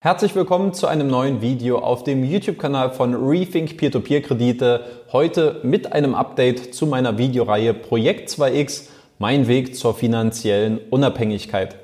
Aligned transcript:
Herzlich 0.00 0.36
willkommen 0.36 0.74
zu 0.74 0.86
einem 0.86 1.08
neuen 1.08 1.42
Video 1.42 1.80
auf 1.80 2.04
dem 2.04 2.22
YouTube-Kanal 2.22 2.92
von 2.92 3.16
Rethink 3.16 3.76
Peer-to-Peer-Kredite. 3.76 4.84
Heute 5.10 5.58
mit 5.64 5.92
einem 5.92 6.14
Update 6.14 6.72
zu 6.72 6.86
meiner 6.86 7.18
Videoreihe 7.18 7.74
Projekt 7.74 8.30
2x, 8.30 8.90
mein 9.18 9.48
Weg 9.48 9.74
zur 9.74 9.94
finanziellen 9.94 10.78
Unabhängigkeit. 10.90 11.74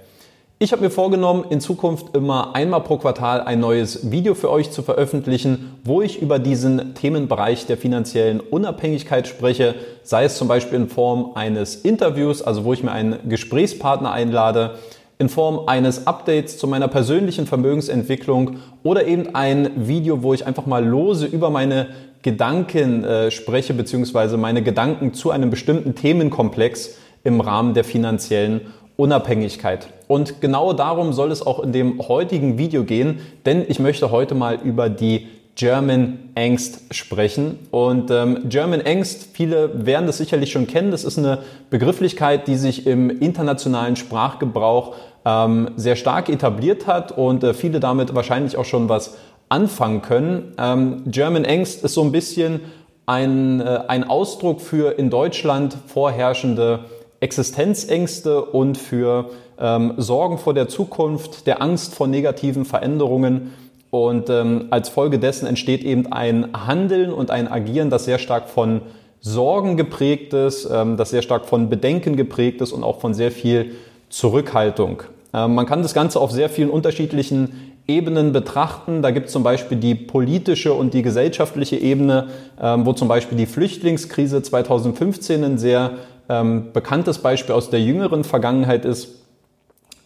Ich 0.60 0.70
habe 0.70 0.82
mir 0.82 0.90
vorgenommen, 0.90 1.46
in 1.50 1.60
Zukunft 1.60 2.14
immer 2.14 2.54
einmal 2.54 2.82
pro 2.82 2.98
Quartal 2.98 3.40
ein 3.40 3.58
neues 3.58 4.12
Video 4.12 4.36
für 4.36 4.48
euch 4.48 4.70
zu 4.70 4.84
veröffentlichen, 4.84 5.80
wo 5.82 6.00
ich 6.00 6.22
über 6.22 6.38
diesen 6.38 6.94
Themenbereich 6.94 7.66
der 7.66 7.78
finanziellen 7.78 8.38
Unabhängigkeit 8.38 9.26
spreche, 9.26 9.74
sei 10.04 10.26
es 10.26 10.38
zum 10.38 10.46
Beispiel 10.46 10.78
in 10.78 10.88
Form 10.88 11.32
eines 11.34 11.74
Interviews, 11.74 12.42
also 12.42 12.64
wo 12.64 12.74
ich 12.74 12.84
mir 12.84 12.92
einen 12.92 13.28
Gesprächspartner 13.28 14.12
einlade, 14.12 14.76
in 15.18 15.28
Form 15.28 15.68
eines 15.68 16.06
Updates 16.06 16.58
zu 16.58 16.66
meiner 16.66 16.88
persönlichen 16.88 17.46
Vermögensentwicklung 17.46 18.56
oder 18.82 19.06
eben 19.06 19.34
ein 19.34 19.86
Video, 19.88 20.22
wo 20.22 20.34
ich 20.34 20.46
einfach 20.46 20.66
mal 20.66 20.84
lose 20.84 21.26
über 21.26 21.50
meine 21.50 21.88
Gedanken 22.22 23.04
äh, 23.04 23.30
spreche, 23.30 23.74
beziehungsweise 23.74 24.36
meine 24.36 24.62
Gedanken 24.62 25.14
zu 25.14 25.30
einem 25.30 25.50
bestimmten 25.50 25.94
Themenkomplex 25.94 26.96
im 27.22 27.40
Rahmen 27.40 27.74
der 27.74 27.84
finanziellen 27.84 28.62
Unabhängigkeit. 28.96 29.88
Und 30.08 30.40
genau 30.40 30.72
darum 30.72 31.12
soll 31.12 31.32
es 31.32 31.44
auch 31.44 31.60
in 31.60 31.72
dem 31.72 32.00
heutigen 32.08 32.58
Video 32.58 32.84
gehen, 32.84 33.20
denn 33.44 33.64
ich 33.66 33.78
möchte 33.78 34.10
heute 34.10 34.34
mal 34.34 34.58
über 34.62 34.88
die 34.88 35.28
German 35.54 36.30
Angst 36.34 36.80
sprechen. 36.90 37.58
Und 37.70 38.10
ähm, 38.10 38.48
German 38.48 38.82
Angst, 38.82 39.28
viele 39.32 39.86
werden 39.86 40.06
das 40.06 40.18
sicherlich 40.18 40.50
schon 40.50 40.66
kennen, 40.66 40.90
das 40.90 41.04
ist 41.04 41.18
eine 41.18 41.38
Begrifflichkeit, 41.70 42.48
die 42.48 42.56
sich 42.56 42.86
im 42.86 43.10
internationalen 43.10 43.96
Sprachgebrauch 43.96 44.96
ähm, 45.24 45.70
sehr 45.76 45.96
stark 45.96 46.28
etabliert 46.28 46.86
hat 46.86 47.12
und 47.12 47.44
äh, 47.44 47.54
viele 47.54 47.80
damit 47.80 48.14
wahrscheinlich 48.14 48.56
auch 48.56 48.64
schon 48.64 48.88
was 48.88 49.16
anfangen 49.48 50.02
können. 50.02 50.54
Ähm, 50.58 51.02
German 51.06 51.44
Angst 51.44 51.84
ist 51.84 51.94
so 51.94 52.02
ein 52.02 52.12
bisschen 52.12 52.60
ein, 53.06 53.60
äh, 53.60 53.80
ein 53.88 54.04
Ausdruck 54.04 54.60
für 54.60 54.98
in 54.98 55.10
Deutschland 55.10 55.76
vorherrschende 55.86 56.80
Existenzängste 57.20 58.44
und 58.44 58.76
für 58.76 59.30
ähm, 59.58 59.94
Sorgen 59.96 60.38
vor 60.38 60.52
der 60.52 60.68
Zukunft, 60.68 61.46
der 61.46 61.62
Angst 61.62 61.94
vor 61.94 62.06
negativen 62.06 62.64
Veränderungen 62.64 63.52
und 63.94 64.28
ähm, 64.28 64.66
als 64.70 64.88
Folge 64.88 65.20
dessen 65.20 65.46
entsteht 65.46 65.84
eben 65.84 66.10
ein 66.10 66.48
Handeln 66.66 67.12
und 67.12 67.30
ein 67.30 67.46
Agieren, 67.46 67.90
das 67.90 68.06
sehr 68.06 68.18
stark 68.18 68.48
von 68.48 68.80
Sorgen 69.20 69.76
geprägt 69.76 70.32
ist, 70.32 70.68
ähm, 70.68 70.96
das 70.96 71.10
sehr 71.10 71.22
stark 71.22 71.46
von 71.46 71.70
Bedenken 71.70 72.16
geprägt 72.16 72.60
ist 72.60 72.72
und 72.72 72.82
auch 72.82 72.98
von 72.98 73.14
sehr 73.14 73.30
viel 73.30 73.76
Zurückhaltung. 74.08 75.04
Ähm, 75.32 75.54
man 75.54 75.66
kann 75.66 75.82
das 75.82 75.94
Ganze 75.94 76.18
auf 76.18 76.32
sehr 76.32 76.48
vielen 76.48 76.70
unterschiedlichen 76.70 77.76
Ebenen 77.86 78.32
betrachten. 78.32 79.00
Da 79.00 79.12
gibt 79.12 79.26
es 79.26 79.32
zum 79.32 79.44
Beispiel 79.44 79.78
die 79.78 79.94
politische 79.94 80.74
und 80.74 80.92
die 80.92 81.02
gesellschaftliche 81.02 81.76
Ebene, 81.76 82.26
ähm, 82.60 82.86
wo 82.86 82.94
zum 82.94 83.06
Beispiel 83.06 83.38
die 83.38 83.46
Flüchtlingskrise 83.46 84.42
2015 84.42 85.44
ein 85.44 85.56
sehr 85.56 85.92
ähm, 86.28 86.72
bekanntes 86.72 87.18
Beispiel 87.18 87.54
aus 87.54 87.70
der 87.70 87.80
jüngeren 87.80 88.24
Vergangenheit 88.24 88.84
ist 88.84 89.23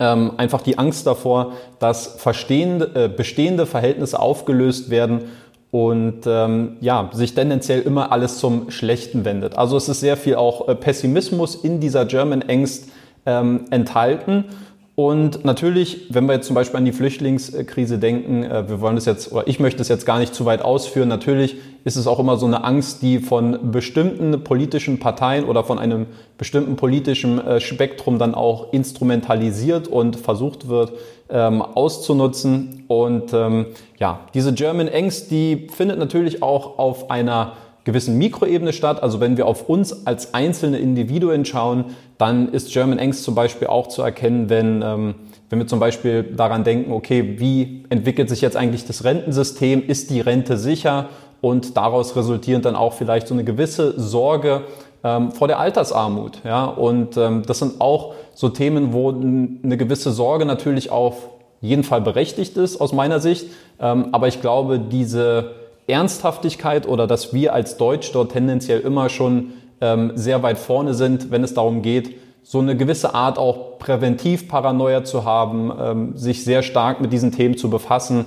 ähm, 0.00 0.32
einfach 0.36 0.62
die 0.62 0.78
Angst 0.78 1.06
davor, 1.06 1.52
dass 1.78 2.16
äh, 2.94 3.08
bestehende 3.08 3.66
Verhältnisse 3.66 4.18
aufgelöst 4.18 4.90
werden 4.90 5.22
und 5.70 6.20
ähm, 6.26 6.76
ja, 6.80 7.10
sich 7.12 7.34
tendenziell 7.34 7.82
immer 7.82 8.10
alles 8.12 8.38
zum 8.38 8.70
Schlechten 8.70 9.24
wendet. 9.24 9.58
Also 9.58 9.76
es 9.76 9.88
ist 9.88 10.00
sehr 10.00 10.16
viel 10.16 10.36
auch 10.36 10.68
äh, 10.68 10.74
Pessimismus 10.74 11.54
in 11.56 11.80
dieser 11.80 12.06
German 12.06 12.42
Angst 12.48 12.88
ähm, 13.26 13.66
enthalten. 13.70 14.44
Und 14.98 15.44
natürlich, 15.44 16.06
wenn 16.10 16.26
wir 16.26 16.34
jetzt 16.34 16.48
zum 16.48 16.56
Beispiel 16.56 16.76
an 16.76 16.84
die 16.84 16.90
Flüchtlingskrise 16.90 18.00
denken, 18.00 18.42
äh, 18.42 18.68
wir 18.68 18.80
wollen 18.80 18.96
das 18.96 19.04
jetzt, 19.04 19.30
oder 19.30 19.46
ich 19.46 19.60
möchte 19.60 19.80
es 19.80 19.86
jetzt 19.86 20.04
gar 20.04 20.18
nicht 20.18 20.34
zu 20.34 20.44
weit 20.44 20.60
ausführen, 20.60 21.06
natürlich 21.06 21.54
ist 21.84 21.94
es 21.94 22.08
auch 22.08 22.18
immer 22.18 22.36
so 22.36 22.46
eine 22.46 22.64
Angst, 22.64 23.00
die 23.00 23.20
von 23.20 23.70
bestimmten 23.70 24.42
politischen 24.42 24.98
Parteien 24.98 25.44
oder 25.44 25.62
von 25.62 25.78
einem 25.78 26.06
bestimmten 26.36 26.74
politischen 26.74 27.38
äh, 27.38 27.60
Spektrum 27.60 28.18
dann 28.18 28.34
auch 28.34 28.72
instrumentalisiert 28.72 29.86
und 29.86 30.16
versucht 30.16 30.66
wird 30.66 30.94
ähm, 31.30 31.62
auszunutzen. 31.62 32.82
Und 32.88 33.32
ähm, 33.32 33.66
ja, 34.00 34.22
diese 34.34 34.52
German 34.52 34.88
Angst, 34.88 35.30
die 35.30 35.68
findet 35.72 36.00
natürlich 36.00 36.42
auch 36.42 36.76
auf 36.80 37.08
einer 37.08 37.52
gewissen 37.88 38.18
Mikroebene 38.18 38.74
statt. 38.74 39.02
Also 39.02 39.18
wenn 39.18 39.38
wir 39.38 39.46
auf 39.46 39.66
uns 39.66 40.06
als 40.06 40.34
einzelne 40.34 40.78
Individuen 40.78 41.46
schauen, 41.46 41.86
dann 42.18 42.52
ist 42.52 42.70
German 42.70 42.98
Angst 42.98 43.24
zum 43.24 43.34
Beispiel 43.34 43.66
auch 43.66 43.86
zu 43.86 44.02
erkennen, 44.02 44.50
wenn, 44.50 44.82
ähm, 44.82 45.14
wenn 45.48 45.58
wir 45.58 45.66
zum 45.66 45.80
Beispiel 45.80 46.22
daran 46.22 46.64
denken, 46.64 46.92
okay, 46.92 47.36
wie 47.38 47.84
entwickelt 47.88 48.28
sich 48.28 48.42
jetzt 48.42 48.58
eigentlich 48.58 48.84
das 48.84 49.04
Rentensystem? 49.04 49.82
Ist 49.86 50.10
die 50.10 50.20
Rente 50.20 50.58
sicher? 50.58 51.08
Und 51.40 51.78
daraus 51.78 52.14
resultierend 52.14 52.66
dann 52.66 52.76
auch 52.76 52.92
vielleicht 52.92 53.26
so 53.26 53.32
eine 53.32 53.42
gewisse 53.42 53.98
Sorge 53.98 54.64
ähm, 55.02 55.32
vor 55.32 55.48
der 55.48 55.58
Altersarmut. 55.58 56.42
Ja? 56.44 56.66
Und 56.66 57.16
ähm, 57.16 57.42
das 57.46 57.58
sind 57.58 57.80
auch 57.80 58.12
so 58.34 58.50
Themen, 58.50 58.92
wo 58.92 59.08
eine 59.08 59.78
gewisse 59.78 60.10
Sorge 60.12 60.44
natürlich 60.44 60.90
auf 60.90 61.30
jeden 61.62 61.84
Fall 61.84 62.02
berechtigt 62.02 62.58
ist 62.58 62.82
aus 62.82 62.92
meiner 62.92 63.18
Sicht. 63.18 63.46
Ähm, 63.80 64.08
aber 64.12 64.28
ich 64.28 64.42
glaube, 64.42 64.78
diese 64.78 65.52
Ernsthaftigkeit 65.88 66.86
oder 66.86 67.06
dass 67.06 67.32
wir 67.32 67.54
als 67.54 67.76
Deutsch 67.76 68.12
dort 68.12 68.32
tendenziell 68.32 68.80
immer 68.80 69.08
schon 69.08 69.52
ähm, 69.80 70.12
sehr 70.14 70.42
weit 70.42 70.58
vorne 70.58 70.94
sind, 70.94 71.30
wenn 71.30 71.42
es 71.42 71.54
darum 71.54 71.82
geht, 71.82 72.16
so 72.42 72.60
eine 72.60 72.76
gewisse 72.76 73.14
Art 73.14 73.38
auch 73.38 73.78
Präventivparanoia 73.78 75.04
zu 75.04 75.24
haben, 75.24 75.72
ähm, 75.78 76.16
sich 76.16 76.44
sehr 76.44 76.62
stark 76.62 77.00
mit 77.00 77.12
diesen 77.12 77.32
Themen 77.32 77.56
zu 77.56 77.68
befassen, 77.70 78.26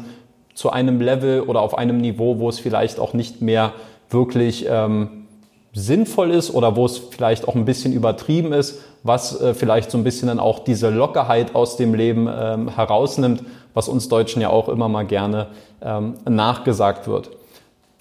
zu 0.53 0.69
einem 0.69 1.01
Level 1.01 1.41
oder 1.41 1.61
auf 1.61 1.77
einem 1.77 1.97
Niveau, 1.97 2.39
wo 2.39 2.49
es 2.49 2.59
vielleicht 2.59 2.99
auch 2.99 3.13
nicht 3.13 3.41
mehr 3.41 3.73
wirklich 4.09 4.65
ähm, 4.69 5.27
sinnvoll 5.73 6.31
ist 6.31 6.53
oder 6.53 6.75
wo 6.75 6.85
es 6.85 6.97
vielleicht 6.97 7.47
auch 7.47 7.55
ein 7.55 7.65
bisschen 7.65 7.93
übertrieben 7.93 8.53
ist, 8.53 8.81
was 9.03 9.39
äh, 9.41 9.53
vielleicht 9.53 9.89
so 9.89 9.97
ein 9.97 10.03
bisschen 10.03 10.27
dann 10.27 10.39
auch 10.39 10.59
diese 10.59 10.89
Lockerheit 10.89 11.55
aus 11.55 11.77
dem 11.77 11.93
Leben 11.93 12.29
ähm, 12.31 12.67
herausnimmt, 12.67 13.43
was 13.73 13.87
uns 13.87 14.09
Deutschen 14.09 14.41
ja 14.41 14.49
auch 14.49 14.69
immer 14.69 14.89
mal 14.89 15.05
gerne 15.05 15.47
ähm, 15.81 16.15
nachgesagt 16.29 17.07
wird. 17.07 17.31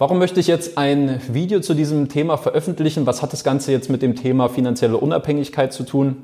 Warum 0.00 0.18
möchte 0.18 0.40
ich 0.40 0.46
jetzt 0.46 0.78
ein 0.78 1.20
Video 1.30 1.60
zu 1.60 1.74
diesem 1.74 2.08
Thema 2.08 2.38
veröffentlichen? 2.38 3.04
Was 3.04 3.20
hat 3.20 3.34
das 3.34 3.44
Ganze 3.44 3.70
jetzt 3.70 3.90
mit 3.90 4.00
dem 4.00 4.16
Thema 4.16 4.48
finanzielle 4.48 4.96
Unabhängigkeit 4.96 5.74
zu 5.74 5.82
tun? 5.82 6.16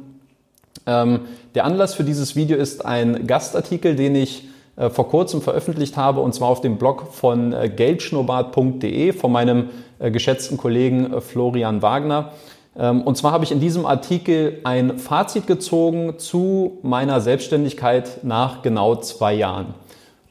Ähm, 0.87 1.27
der 1.55 1.67
Anlass 1.67 1.93
für 1.93 2.03
dieses 2.03 2.37
Video 2.37 2.57
ist 2.57 2.87
ein 2.87 3.27
Gastartikel, 3.27 3.95
den 3.95 4.15
ich 4.15 4.49
äh, 4.77 4.89
vor 4.89 5.11
kurzem 5.11 5.43
veröffentlicht 5.43 5.99
habe, 5.99 6.21
und 6.21 6.35
zwar 6.35 6.49
auf 6.49 6.63
dem 6.63 6.79
Blog 6.79 7.09
von 7.13 7.53
äh, 7.53 7.69
geldschnurrbart.de 7.69 9.13
von 9.13 9.31
meinem 9.31 9.69
äh, 9.99 10.11
geschätzten 10.11 10.57
Kollegen 10.57 11.13
äh, 11.13 11.21
Florian 11.21 11.83
Wagner. 11.83 12.33
Ähm, 12.79 13.03
und 13.03 13.19
zwar 13.19 13.33
habe 13.33 13.45
ich 13.45 13.53
in 13.53 13.61
diesem 13.61 13.85
Artikel 13.85 14.59
ein 14.65 14.99
Fazit 14.99 15.47
gezogen 15.47 16.19
zu 16.19 16.79
meiner 16.81 17.21
Selbstständigkeit 17.21 18.25
nach 18.25 18.63
genau 18.63 18.97
zwei 18.97 19.35
Jahren. 19.35 19.75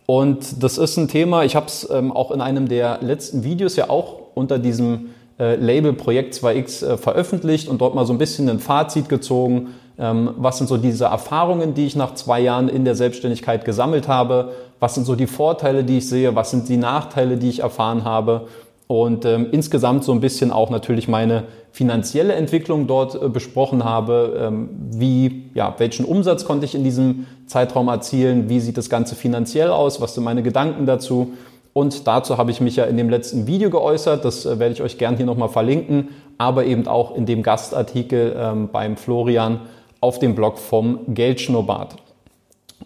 Und 0.05 0.63
das 0.63 0.77
ist 0.77 0.97
ein 0.97 1.07
Thema, 1.07 1.43
ich 1.43 1.55
habe 1.55 1.65
es 1.65 1.89
ähm, 1.89 2.11
auch 2.11 2.31
in 2.31 2.41
einem 2.41 2.67
der 2.67 2.99
letzten 3.01 3.43
Videos 3.43 3.75
ja 3.75 3.89
auch 3.89 4.17
unter 4.35 4.59
diesem 4.59 5.07
äh, 5.39 5.55
Label 5.55 5.93
Projekt 5.93 6.35
2X 6.35 6.85
äh, 6.85 6.97
veröffentlicht 6.97 7.67
und 7.67 7.81
dort 7.81 7.95
mal 7.95 8.05
so 8.05 8.13
ein 8.13 8.19
bisschen 8.19 8.47
ein 8.49 8.59
Fazit 8.59 9.09
gezogen. 9.09 9.73
Ähm, 9.97 10.31
was 10.37 10.59
sind 10.59 10.67
so 10.67 10.77
diese 10.77 11.05
Erfahrungen, 11.05 11.73
die 11.73 11.85
ich 11.87 11.95
nach 11.95 12.13
zwei 12.13 12.39
Jahren 12.39 12.69
in 12.69 12.85
der 12.85 12.95
Selbstständigkeit 12.95 13.65
gesammelt 13.65 14.07
habe? 14.07 14.51
Was 14.79 14.93
sind 14.93 15.05
so 15.05 15.15
die 15.15 15.27
Vorteile, 15.27 15.83
die 15.83 15.97
ich 15.97 16.09
sehe? 16.09 16.35
Was 16.35 16.51
sind 16.51 16.69
die 16.69 16.77
Nachteile, 16.77 17.37
die 17.37 17.49
ich 17.49 17.59
erfahren 17.59 18.03
habe? 18.03 18.47
Und 18.87 19.25
ähm, 19.25 19.47
insgesamt 19.51 20.03
so 20.03 20.11
ein 20.11 20.19
bisschen 20.19 20.51
auch 20.51 20.69
natürlich 20.69 21.07
meine 21.07 21.45
finanzielle 21.71 22.33
Entwicklung 22.33 22.85
dort 22.87 23.21
äh, 23.21 23.29
besprochen 23.29 23.83
habe, 23.83 24.39
ähm, 24.39 24.69
wie, 24.91 25.49
ja, 25.55 25.73
welchen 25.77 26.05
Umsatz 26.05 26.45
konnte 26.45 26.65
ich 26.65 26.75
in 26.75 26.83
diesem 26.83 27.25
Zeitraum 27.47 27.87
erzielen, 27.87 28.47
wie 28.47 28.59
sieht 28.59 28.77
das 28.77 28.89
Ganze 28.89 29.15
finanziell 29.15 29.69
aus, 29.69 30.01
was 30.01 30.13
sind 30.13 30.23
meine 30.23 30.43
Gedanken 30.43 30.85
dazu? 30.85 31.33
Und 31.73 32.07
dazu 32.07 32.37
habe 32.37 32.51
ich 32.51 32.61
mich 32.61 32.77
ja 32.77 32.85
in 32.85 32.95
dem 32.95 33.09
letzten 33.09 33.47
Video 33.47 33.69
geäußert, 33.69 34.23
das 34.23 34.45
äh, 34.45 34.59
werde 34.59 34.73
ich 34.73 34.81
euch 34.81 34.97
gern 34.97 35.17
hier 35.17 35.25
nochmal 35.25 35.49
verlinken, 35.49 36.09
aber 36.37 36.65
eben 36.65 36.87
auch 36.87 37.15
in 37.15 37.25
dem 37.25 37.41
Gastartikel 37.41 38.35
ähm, 38.37 38.69
beim 38.71 38.97
Florian 38.97 39.61
auf 39.99 40.19
dem 40.19 40.35
Blog 40.35 40.59
vom 40.59 40.99
Geldschnurrbart. 41.13 41.95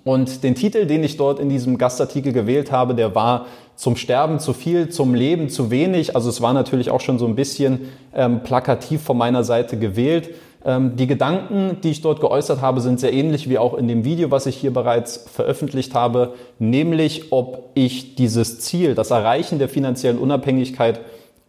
Und 0.03 0.43
den 0.43 0.55
Titel, 0.55 0.85
den 0.85 1.03
ich 1.03 1.17
dort 1.17 1.39
in 1.39 1.49
diesem 1.49 1.77
Gastartikel 1.77 2.33
gewählt 2.33 2.71
habe, 2.71 2.95
der 2.95 3.15
war 3.15 3.45
zum 3.75 3.95
Sterben 3.95 4.39
zu 4.39 4.53
viel, 4.53 4.89
zum 4.89 5.13
Leben 5.13 5.49
zu 5.49 5.71
wenig. 5.71 6.15
Also 6.15 6.29
es 6.29 6.41
war 6.41 6.53
natürlich 6.53 6.89
auch 6.89 7.01
schon 7.01 7.19
so 7.19 7.25
ein 7.25 7.35
bisschen 7.35 7.89
ähm, 8.13 8.43
plakativ 8.43 9.01
von 9.01 9.17
meiner 9.17 9.43
Seite 9.43 9.77
gewählt. 9.77 10.31
Ähm, 10.65 10.97
die 10.97 11.07
Gedanken, 11.07 11.77
die 11.81 11.91
ich 11.91 12.01
dort 12.01 12.19
geäußert 12.19 12.61
habe, 12.61 12.81
sind 12.81 12.99
sehr 12.99 13.13
ähnlich 13.13 13.49
wie 13.49 13.57
auch 13.57 13.75
in 13.75 13.87
dem 13.87 14.03
Video, 14.03 14.31
was 14.31 14.45
ich 14.45 14.57
hier 14.57 14.73
bereits 14.73 15.25
veröffentlicht 15.33 15.93
habe, 15.93 16.33
nämlich 16.59 17.31
ob 17.31 17.69
ich 17.75 18.15
dieses 18.15 18.59
Ziel, 18.59 18.95
das 18.95 19.11
Erreichen 19.11 19.59
der 19.59 19.69
finanziellen 19.69 20.17
Unabhängigkeit, 20.17 20.99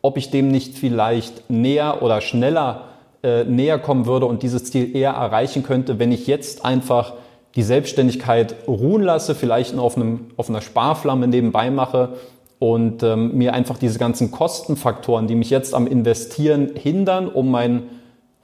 ob 0.02 0.16
ich 0.16 0.30
dem 0.30 0.48
nicht 0.48 0.78
vielleicht 0.78 1.50
näher 1.50 2.02
oder 2.02 2.20
schneller 2.20 2.82
äh, 3.24 3.44
näher 3.44 3.78
kommen 3.78 4.06
würde 4.06 4.26
und 4.26 4.42
dieses 4.44 4.70
Ziel 4.70 4.94
eher 4.96 5.12
erreichen 5.12 5.62
könnte, 5.62 5.98
wenn 5.98 6.12
ich 6.12 6.26
jetzt 6.28 6.64
einfach 6.64 7.14
die 7.56 7.62
Selbstständigkeit 7.62 8.54
ruhen 8.66 9.02
lasse, 9.02 9.34
vielleicht 9.34 9.74
nur 9.74 9.84
auf, 9.84 9.96
einem, 9.96 10.26
auf 10.36 10.48
einer 10.48 10.60
Sparflamme 10.60 11.26
nebenbei 11.26 11.70
mache 11.70 12.10
und 12.58 13.02
ähm, 13.02 13.36
mir 13.36 13.54
einfach 13.54 13.78
diese 13.78 13.98
ganzen 13.98 14.30
Kostenfaktoren, 14.30 15.26
die 15.26 15.34
mich 15.34 15.50
jetzt 15.50 15.74
am 15.74 15.86
Investieren 15.86 16.70
hindern, 16.74 17.28
um 17.28 17.50
meinen 17.50 17.88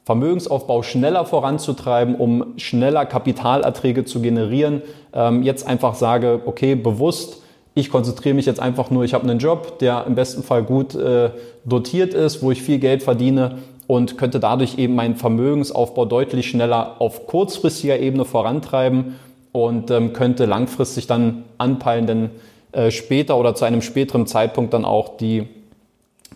Vermögensaufbau 0.05 0.83
schneller 0.83 1.25
voranzutreiben, 1.25 2.15
um 2.15 2.55
schneller 2.57 3.07
Kapitalerträge 3.07 4.05
zu 4.05 4.21
generieren, 4.21 4.83
ähm, 5.13 5.43
jetzt 5.43 5.67
einfach 5.67 5.95
sage, 5.97 6.43
okay, 6.47 6.75
bewusst, 6.75 7.43
ich 7.75 7.91
konzentriere 7.91 8.35
mich 8.35 8.47
jetzt 8.47 8.59
einfach 8.61 8.91
nur, 8.91 9.05
ich 9.05 9.15
habe 9.15 9.29
einen 9.29 9.39
Job, 9.39 9.79
der 9.81 10.07
im 10.07 10.15
besten 10.15 10.43
Fall 10.43 10.63
gut 10.63 10.95
äh, 10.95 11.31
dotiert 11.65 12.15
ist, 12.15 12.43
wo 12.43 12.51
ich 12.51 12.63
viel 12.63 12.79
Geld 12.79 13.03
verdiene 13.03 13.59
und 13.87 14.19
könnte 14.19 14.41
dadurch 14.41 14.79
eben 14.79 14.95
meinen 14.95 15.17
Vermögensaufbau 15.17 16.05
deutlich 16.05 16.49
schneller 16.49 16.97
auf 17.01 17.27
kurzfristiger 17.27 17.99
Ebene 17.99 18.25
vorantreiben 18.25 19.17
und 19.53 19.91
ähm, 19.91 20.13
könnte 20.13 20.45
langfristig 20.45 21.07
dann 21.07 21.45
anpeilen, 21.59 22.07
denn 22.07 22.31
äh, 22.73 22.91
später 22.91 23.37
oder 23.39 23.55
zu 23.55 23.65
einem 23.65 23.83
späteren 23.83 24.27
Zeitpunkt 24.27 24.75
dann 24.75 24.85
auch 24.85 25.17
die, 25.17 25.49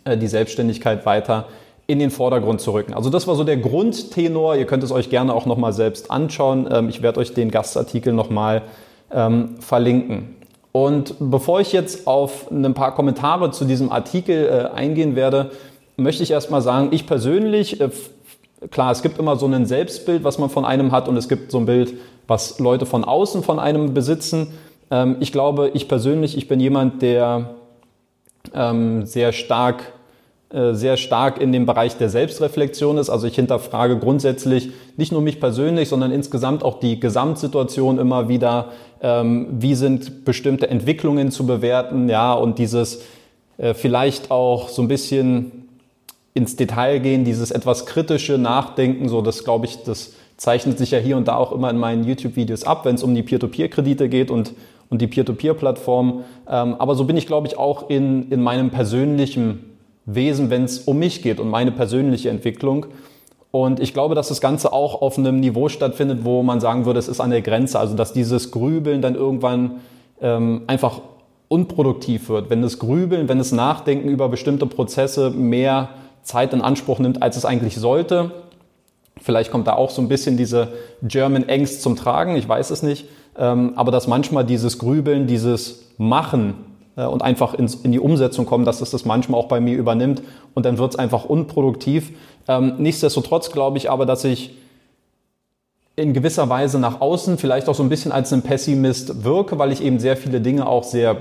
äh, 0.04 0.16
die 0.16 0.28
Selbstständigkeit 0.28 1.04
weiter 1.06 1.46
in 1.86 1.98
den 1.98 2.10
Vordergrund 2.10 2.60
zu 2.60 2.72
rücken. 2.72 2.94
Also 2.94 3.10
das 3.10 3.26
war 3.26 3.34
so 3.34 3.42
der 3.42 3.56
Grundtenor. 3.56 4.54
Ihr 4.54 4.64
könnt 4.64 4.84
es 4.84 4.92
euch 4.92 5.10
gerne 5.10 5.34
auch 5.34 5.44
nochmal 5.44 5.72
selbst 5.72 6.10
anschauen. 6.10 6.68
Ähm, 6.70 6.88
ich 6.88 7.02
werde 7.02 7.20
euch 7.20 7.34
den 7.34 7.50
Gastartikel 7.50 8.12
nochmal 8.12 8.62
ähm, 9.12 9.56
verlinken. 9.58 10.36
Und 10.72 11.16
bevor 11.18 11.60
ich 11.60 11.72
jetzt 11.72 12.06
auf 12.06 12.48
ein 12.50 12.74
paar 12.74 12.94
Kommentare 12.94 13.50
zu 13.50 13.64
diesem 13.64 13.90
Artikel 13.90 14.46
äh, 14.46 14.76
eingehen 14.76 15.16
werde, 15.16 15.50
möchte 16.00 16.22
ich 16.22 16.30
erstmal 16.30 16.62
sagen, 16.62 16.88
ich 16.90 17.06
persönlich, 17.06 17.80
äh, 17.80 17.90
klar, 18.70 18.92
es 18.92 19.02
gibt 19.02 19.18
immer 19.18 19.36
so 19.36 19.46
ein 19.46 19.66
Selbstbild, 19.66 20.24
was 20.24 20.38
man 20.38 20.50
von 20.50 20.64
einem 20.64 20.92
hat 20.92 21.08
und 21.08 21.16
es 21.16 21.28
gibt 21.28 21.50
so 21.50 21.58
ein 21.58 21.66
Bild, 21.66 21.94
was 22.26 22.58
Leute 22.58 22.86
von 22.86 23.04
außen 23.04 23.42
von 23.42 23.58
einem 23.58 23.94
besitzen. 23.94 24.48
Ähm, 24.90 25.16
ich 25.20 25.32
glaube, 25.32 25.70
ich 25.74 25.88
persönlich, 25.88 26.36
ich 26.36 26.48
bin 26.48 26.60
jemand, 26.60 27.02
der 27.02 27.54
ähm, 28.54 29.06
sehr 29.06 29.32
stark 29.32 29.92
äh, 30.52 30.74
sehr 30.74 30.96
stark 30.96 31.40
in 31.40 31.52
dem 31.52 31.64
Bereich 31.64 31.96
der 31.96 32.08
Selbstreflexion 32.08 32.98
ist. 32.98 33.08
Also 33.08 33.28
ich 33.28 33.36
hinterfrage 33.36 33.96
grundsätzlich 34.00 34.70
nicht 34.96 35.12
nur 35.12 35.20
mich 35.20 35.38
persönlich, 35.38 35.88
sondern 35.88 36.10
insgesamt 36.10 36.64
auch 36.64 36.80
die 36.80 36.98
Gesamtsituation 36.98 37.98
immer 37.98 38.28
wieder. 38.28 38.70
Ähm, 39.00 39.46
wie 39.52 39.76
sind 39.76 40.24
bestimmte 40.24 40.68
Entwicklungen 40.68 41.30
zu 41.30 41.46
bewerten? 41.46 42.08
Ja, 42.08 42.32
und 42.32 42.58
dieses 42.58 43.02
äh, 43.58 43.74
vielleicht 43.74 44.32
auch 44.32 44.68
so 44.70 44.82
ein 44.82 44.88
bisschen 44.88 45.68
ins 46.34 46.56
Detail 46.56 46.98
gehen, 47.00 47.24
dieses 47.24 47.50
etwas 47.50 47.86
kritische 47.86 48.38
Nachdenken, 48.38 49.08
so 49.08 49.20
das 49.20 49.44
glaube 49.44 49.66
ich, 49.66 49.82
das 49.82 50.12
zeichnet 50.36 50.78
sich 50.78 50.90
ja 50.90 50.98
hier 50.98 51.16
und 51.16 51.28
da 51.28 51.36
auch 51.36 51.52
immer 51.52 51.68
in 51.70 51.76
meinen 51.76 52.04
YouTube-Videos 52.04 52.64
ab, 52.64 52.84
wenn 52.86 52.94
es 52.94 53.02
um 53.02 53.14
die 53.14 53.22
Peer-to-Peer-Kredite 53.22 54.08
geht 54.08 54.30
und, 54.30 54.54
und 54.88 55.02
die 55.02 55.06
Peer-to-Peer-Plattform. 55.06 56.24
Ähm, 56.48 56.76
aber 56.78 56.94
so 56.94 57.04
bin 57.04 57.16
ich, 57.16 57.26
glaube 57.26 57.46
ich, 57.46 57.58
auch 57.58 57.90
in, 57.90 58.30
in 58.30 58.42
meinem 58.42 58.70
persönlichen 58.70 59.76
Wesen, 60.06 60.48
wenn 60.48 60.64
es 60.64 60.78
um 60.78 60.98
mich 60.98 61.22
geht 61.22 61.40
und 61.40 61.50
meine 61.50 61.72
persönliche 61.72 62.30
Entwicklung. 62.30 62.86
Und 63.50 63.80
ich 63.80 63.92
glaube, 63.92 64.14
dass 64.14 64.28
das 64.28 64.40
Ganze 64.40 64.72
auch 64.72 65.02
auf 65.02 65.18
einem 65.18 65.40
Niveau 65.40 65.68
stattfindet, 65.68 66.20
wo 66.24 66.42
man 66.42 66.60
sagen 66.60 66.86
würde, 66.86 67.00
es 67.00 67.08
ist 67.08 67.20
an 67.20 67.30
der 67.30 67.42
Grenze. 67.42 67.78
Also 67.78 67.96
dass 67.96 68.12
dieses 68.12 68.50
Grübeln 68.50 69.02
dann 69.02 69.16
irgendwann 69.16 69.80
ähm, 70.22 70.62
einfach 70.68 71.00
unproduktiv 71.48 72.28
wird. 72.28 72.48
Wenn 72.48 72.62
das 72.62 72.78
Grübeln, 72.78 73.28
wenn 73.28 73.38
das 73.38 73.50
Nachdenken 73.52 74.08
über 74.08 74.28
bestimmte 74.28 74.66
Prozesse 74.66 75.30
mehr 75.30 75.90
Zeit 76.22 76.52
in 76.52 76.60
Anspruch 76.62 76.98
nimmt, 76.98 77.22
als 77.22 77.36
es 77.36 77.44
eigentlich 77.44 77.76
sollte. 77.76 78.30
Vielleicht 79.20 79.50
kommt 79.50 79.66
da 79.66 79.74
auch 79.74 79.90
so 79.90 80.00
ein 80.00 80.08
bisschen 80.08 80.36
diese 80.36 80.68
German 81.02 81.44
Angst 81.48 81.82
zum 81.82 81.96
Tragen, 81.96 82.36
ich 82.36 82.48
weiß 82.48 82.70
es 82.70 82.82
nicht. 82.82 83.06
Ähm, 83.38 83.74
aber 83.76 83.92
dass 83.92 84.06
manchmal 84.06 84.44
dieses 84.44 84.78
Grübeln, 84.78 85.26
dieses 85.26 85.90
Machen 85.98 86.54
äh, 86.96 87.04
und 87.04 87.22
einfach 87.22 87.54
in 87.54 87.92
die 87.92 88.00
Umsetzung 88.00 88.46
kommen, 88.46 88.64
dass 88.64 88.80
es 88.80 88.90
das 88.90 89.04
manchmal 89.04 89.40
auch 89.40 89.48
bei 89.48 89.60
mir 89.60 89.76
übernimmt 89.76 90.22
und 90.54 90.66
dann 90.66 90.78
wird 90.78 90.92
es 90.92 90.98
einfach 90.98 91.24
unproduktiv. 91.24 92.12
Ähm, 92.48 92.74
nichtsdestotrotz 92.78 93.50
glaube 93.50 93.78
ich 93.78 93.90
aber, 93.90 94.06
dass 94.06 94.24
ich 94.24 94.56
in 95.96 96.14
gewisser 96.14 96.48
Weise 96.48 96.78
nach 96.78 97.00
außen 97.00 97.36
vielleicht 97.38 97.68
auch 97.68 97.74
so 97.74 97.82
ein 97.82 97.88
bisschen 97.88 98.12
als 98.12 98.32
ein 98.32 98.42
Pessimist 98.42 99.24
wirke, 99.24 99.58
weil 99.58 99.70
ich 99.70 99.82
eben 99.82 99.98
sehr 100.00 100.16
viele 100.16 100.40
Dinge 100.40 100.66
auch 100.66 100.84
sehr 100.84 101.16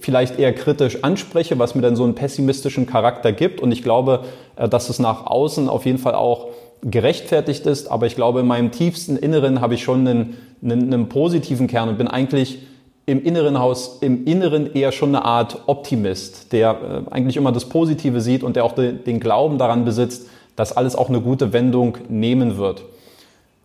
vielleicht 0.00 0.38
eher 0.38 0.52
kritisch 0.52 1.02
anspreche, 1.02 1.58
was 1.58 1.74
mir 1.74 1.82
dann 1.82 1.96
so 1.96 2.04
einen 2.04 2.14
pessimistischen 2.14 2.86
Charakter 2.86 3.32
gibt. 3.32 3.60
Und 3.60 3.72
ich 3.72 3.82
glaube, 3.82 4.24
äh, 4.56 4.68
dass 4.68 4.88
es 4.88 4.98
nach 4.98 5.26
außen 5.26 5.68
auf 5.68 5.86
jeden 5.86 5.98
Fall 5.98 6.14
auch 6.14 6.48
gerechtfertigt 6.82 7.66
ist. 7.66 7.90
Aber 7.90 8.06
ich 8.06 8.14
glaube, 8.14 8.40
in 8.40 8.46
meinem 8.46 8.70
tiefsten 8.70 9.16
Inneren 9.16 9.60
habe 9.60 9.74
ich 9.74 9.82
schon 9.82 10.06
einen, 10.06 10.36
einen, 10.62 10.92
einen 10.92 11.08
positiven 11.08 11.66
Kern 11.66 11.88
und 11.88 11.98
bin 11.98 12.08
eigentlich 12.08 12.60
im 13.06 13.22
inneren 13.22 13.58
Haus, 13.58 13.98
im 14.00 14.24
Inneren 14.26 14.74
eher 14.74 14.90
schon 14.90 15.14
eine 15.14 15.24
Art 15.24 15.62
Optimist, 15.66 16.52
der 16.52 17.04
äh, 17.08 17.10
eigentlich 17.10 17.36
immer 17.36 17.52
das 17.52 17.68
Positive 17.68 18.20
sieht 18.20 18.42
und 18.42 18.56
der 18.56 18.64
auch 18.64 18.74
den 18.74 19.20
Glauben 19.20 19.58
daran 19.58 19.84
besitzt, 19.84 20.28
dass 20.56 20.76
alles 20.76 20.96
auch 20.96 21.08
eine 21.08 21.20
gute 21.20 21.52
Wendung 21.52 21.98
nehmen 22.08 22.56
wird. 22.56 22.82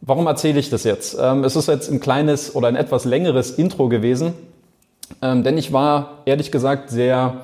Warum 0.01 0.27
erzähle 0.27 0.59
ich 0.59 0.69
das 0.69 0.83
jetzt? 0.83 1.17
Ähm, 1.19 1.43
es 1.43 1.55
ist 1.55 1.67
jetzt 1.67 1.91
ein 1.91 1.99
kleines 1.99 2.55
oder 2.55 2.67
ein 2.67 2.75
etwas 2.75 3.05
längeres 3.05 3.51
Intro 3.51 3.87
gewesen. 3.87 4.33
Ähm, 5.21 5.43
denn 5.43 5.57
ich 5.57 5.71
war 5.73 6.19
ehrlich 6.25 6.51
gesagt 6.51 6.89
sehr, 6.89 7.41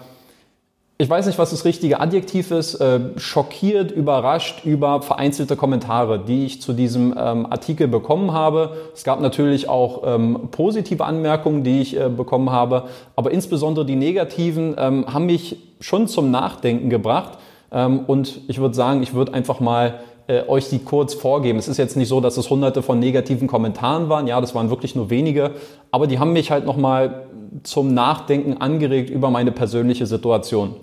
ich 1.00 1.08
weiß 1.08 1.28
nicht, 1.28 1.38
was 1.38 1.52
das 1.52 1.64
richtige 1.64 2.00
Adjektiv 2.00 2.50
ist, 2.50 2.76
äh, 2.76 3.00
schockiert, 3.18 3.92
überrascht 3.92 4.66
über 4.66 5.04
vereinzelte 5.04 5.56
Kommentare, 5.56 6.18
die 6.18 6.46
ich 6.46 6.60
zu 6.60 6.74
diesem 6.74 7.14
ähm, 7.16 7.46
Artikel 7.46 7.88
bekommen 7.88 8.34
habe. 8.34 8.76
Es 8.96 9.04
gab 9.04 9.22
natürlich 9.22 9.70
auch 9.70 10.02
ähm, 10.06 10.50
positive 10.52 11.06
Anmerkungen, 11.06 11.64
die 11.64 11.82
ich 11.82 12.00
äh, 12.00 12.10
bekommen 12.10 12.52
habe, 12.52 12.86
aber 13.16 13.30
insbesondere 13.30 13.86
die 13.86 13.96
negativen 13.96 14.76
ähm, 14.80 15.06
haben 15.14 15.28
mich 15.28 15.58
schon 15.82 16.08
zum 16.08 16.32
Nachdenken 16.32 16.90
gebracht. 16.90 17.38
Ähm, 17.72 18.00
und 18.08 18.42
ich 18.48 18.60
würde 18.60 18.74
sagen, 18.74 19.04
ich 19.04 19.14
würde 19.14 19.36
einfach 19.36 19.60
mal 19.60 20.00
äh, 20.28 20.44
euch 20.48 20.70
die 20.70 20.80
kurz 20.80 21.14
vorgeben. 21.14 21.58
Es 21.58 21.68
ist 21.68 21.78
jetzt 21.78 21.96
nicht 21.98 22.08
so, 22.08 22.22
dass 22.22 22.38
es 22.38 22.50
hunderte 22.50 22.82
von 22.82 23.00
negativen 23.00 23.48
Kommentaren 23.48 24.10
waren. 24.10 24.28
Ja, 24.28 24.42
das 24.42 24.54
waren 24.54 24.70
wirklich 24.70 24.96
nur 24.96 25.10
wenige. 25.10 25.52
Aber 25.92 26.08
die 26.08 26.20
haben 26.20 26.34
mich 26.34 26.52
halt 26.52 26.66
nochmal 26.66 27.28
zum 27.64 27.94
Nachdenken 27.94 28.58
angeregt 28.58 29.10
über 29.10 29.30
meine 29.30 29.52
persönliche 29.52 30.06
Situation. 30.06 30.76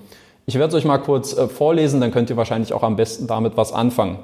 Ich 0.46 0.54
werde 0.56 0.68
es 0.68 0.74
euch 0.74 0.84
mal 0.84 0.98
kurz 0.98 1.36
äh, 1.36 1.48
vorlesen, 1.48 2.00
dann 2.00 2.10
könnt 2.10 2.30
ihr 2.30 2.36
wahrscheinlich 2.36 2.72
auch 2.72 2.82
am 2.82 2.96
besten 2.96 3.26
damit 3.26 3.56
was 3.56 3.72
anfangen. 3.72 4.18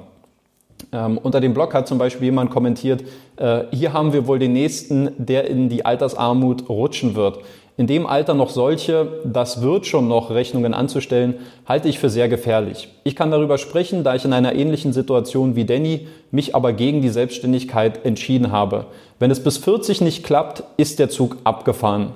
Ähm, 0.91 1.17
unter 1.17 1.39
dem 1.39 1.53
Blog 1.53 1.73
hat 1.73 1.87
zum 1.87 1.97
Beispiel 1.97 2.25
jemand 2.25 2.51
kommentiert, 2.51 3.03
äh, 3.37 3.63
hier 3.71 3.93
haben 3.93 4.13
wir 4.13 4.27
wohl 4.27 4.39
den 4.39 4.53
Nächsten, 4.53 5.11
der 5.17 5.47
in 5.47 5.69
die 5.69 5.85
Altersarmut 5.85 6.69
rutschen 6.69 7.15
wird. 7.15 7.39
In 7.77 7.87
dem 7.87 8.05
Alter 8.05 8.33
noch 8.33 8.49
solche, 8.49 9.21
das 9.23 9.61
wird 9.61 9.85
schon 9.85 10.07
noch 10.07 10.29
Rechnungen 10.29 10.73
anzustellen, 10.73 11.35
halte 11.65 11.87
ich 11.87 11.99
für 11.99 12.09
sehr 12.09 12.27
gefährlich. 12.27 12.89
Ich 13.03 13.15
kann 13.15 13.31
darüber 13.31 13.57
sprechen, 13.57 14.03
da 14.03 14.13
ich 14.13 14.25
in 14.25 14.33
einer 14.33 14.53
ähnlichen 14.53 14.93
Situation 14.93 15.55
wie 15.55 15.65
Danny 15.65 16.07
mich 16.31 16.53
aber 16.53 16.73
gegen 16.73 17.01
die 17.01 17.09
Selbstständigkeit 17.09 18.05
entschieden 18.05 18.51
habe. 18.51 18.85
Wenn 19.19 19.31
es 19.31 19.41
bis 19.41 19.57
40 19.57 20.01
nicht 20.01 20.23
klappt, 20.23 20.63
ist 20.77 20.99
der 20.99 21.09
Zug 21.09 21.37
abgefahren. 21.43 22.11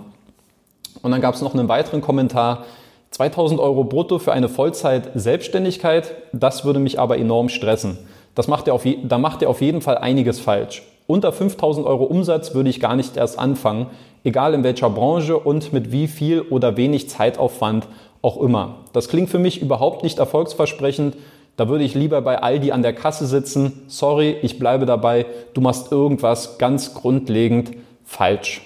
Und 1.02 1.12
dann 1.12 1.22
gab 1.22 1.36
es 1.36 1.42
noch 1.42 1.54
einen 1.54 1.70
weiteren 1.70 2.02
Kommentar. 2.02 2.66
2000 3.12 3.60
Euro 3.60 3.86
brutto 3.86 4.20
für 4.20 4.34
eine 4.34 4.50
Vollzeit-Selbstständigkeit, 4.50 6.14
das 6.34 6.66
würde 6.66 6.80
mich 6.80 7.00
aber 7.00 7.18
enorm 7.18 7.48
stressen. 7.48 7.98
Das 8.36 8.50
macht 8.50 8.68
er 8.68 8.74
auf 8.74 8.84
da 9.04 9.18
macht 9.18 9.42
er 9.42 9.50
auf 9.50 9.62
jeden 9.62 9.82
Fall 9.82 9.98
einiges 9.98 10.42
falsch. 10.42 10.84
Unter 11.08 11.32
5000 11.32 11.86
Euro 11.86 12.06
Umsatz 12.06 12.56
würde 12.56 12.70
ich 12.70 12.80
gar 12.80 12.96
nicht 12.96 13.16
erst 13.16 13.38
anfangen, 13.38 13.88
egal 14.24 14.54
in 14.54 14.64
welcher 14.64 14.90
Branche 14.90 15.38
und 15.38 15.72
mit 15.72 15.92
wie 15.92 16.08
viel 16.08 16.42
oder 16.42 16.78
wenig 16.78 17.10
Zeitaufwand 17.10 17.88
auch 18.22 18.42
immer. 18.42 18.78
Das 18.92 19.08
klingt 19.08 19.30
für 19.30 19.38
mich 19.38 19.62
überhaupt 19.62 20.02
nicht 20.04 20.18
erfolgsversprechend. 20.18 21.16
Da 21.58 21.70
würde 21.70 21.84
ich 21.84 21.94
lieber 21.94 22.22
bei 22.22 22.42
Aldi 22.42 22.72
an 22.72 22.82
der 22.82 22.94
Kasse 22.94 23.28
sitzen. 23.28 23.84
Sorry, 23.88 24.36
ich 24.42 24.58
bleibe 24.58 24.86
dabei. 24.86 25.28
Du 25.54 25.62
machst 25.62 25.92
irgendwas 25.92 26.58
ganz 26.58 26.96
grundlegend 26.96 27.72
falsch. 28.04 28.62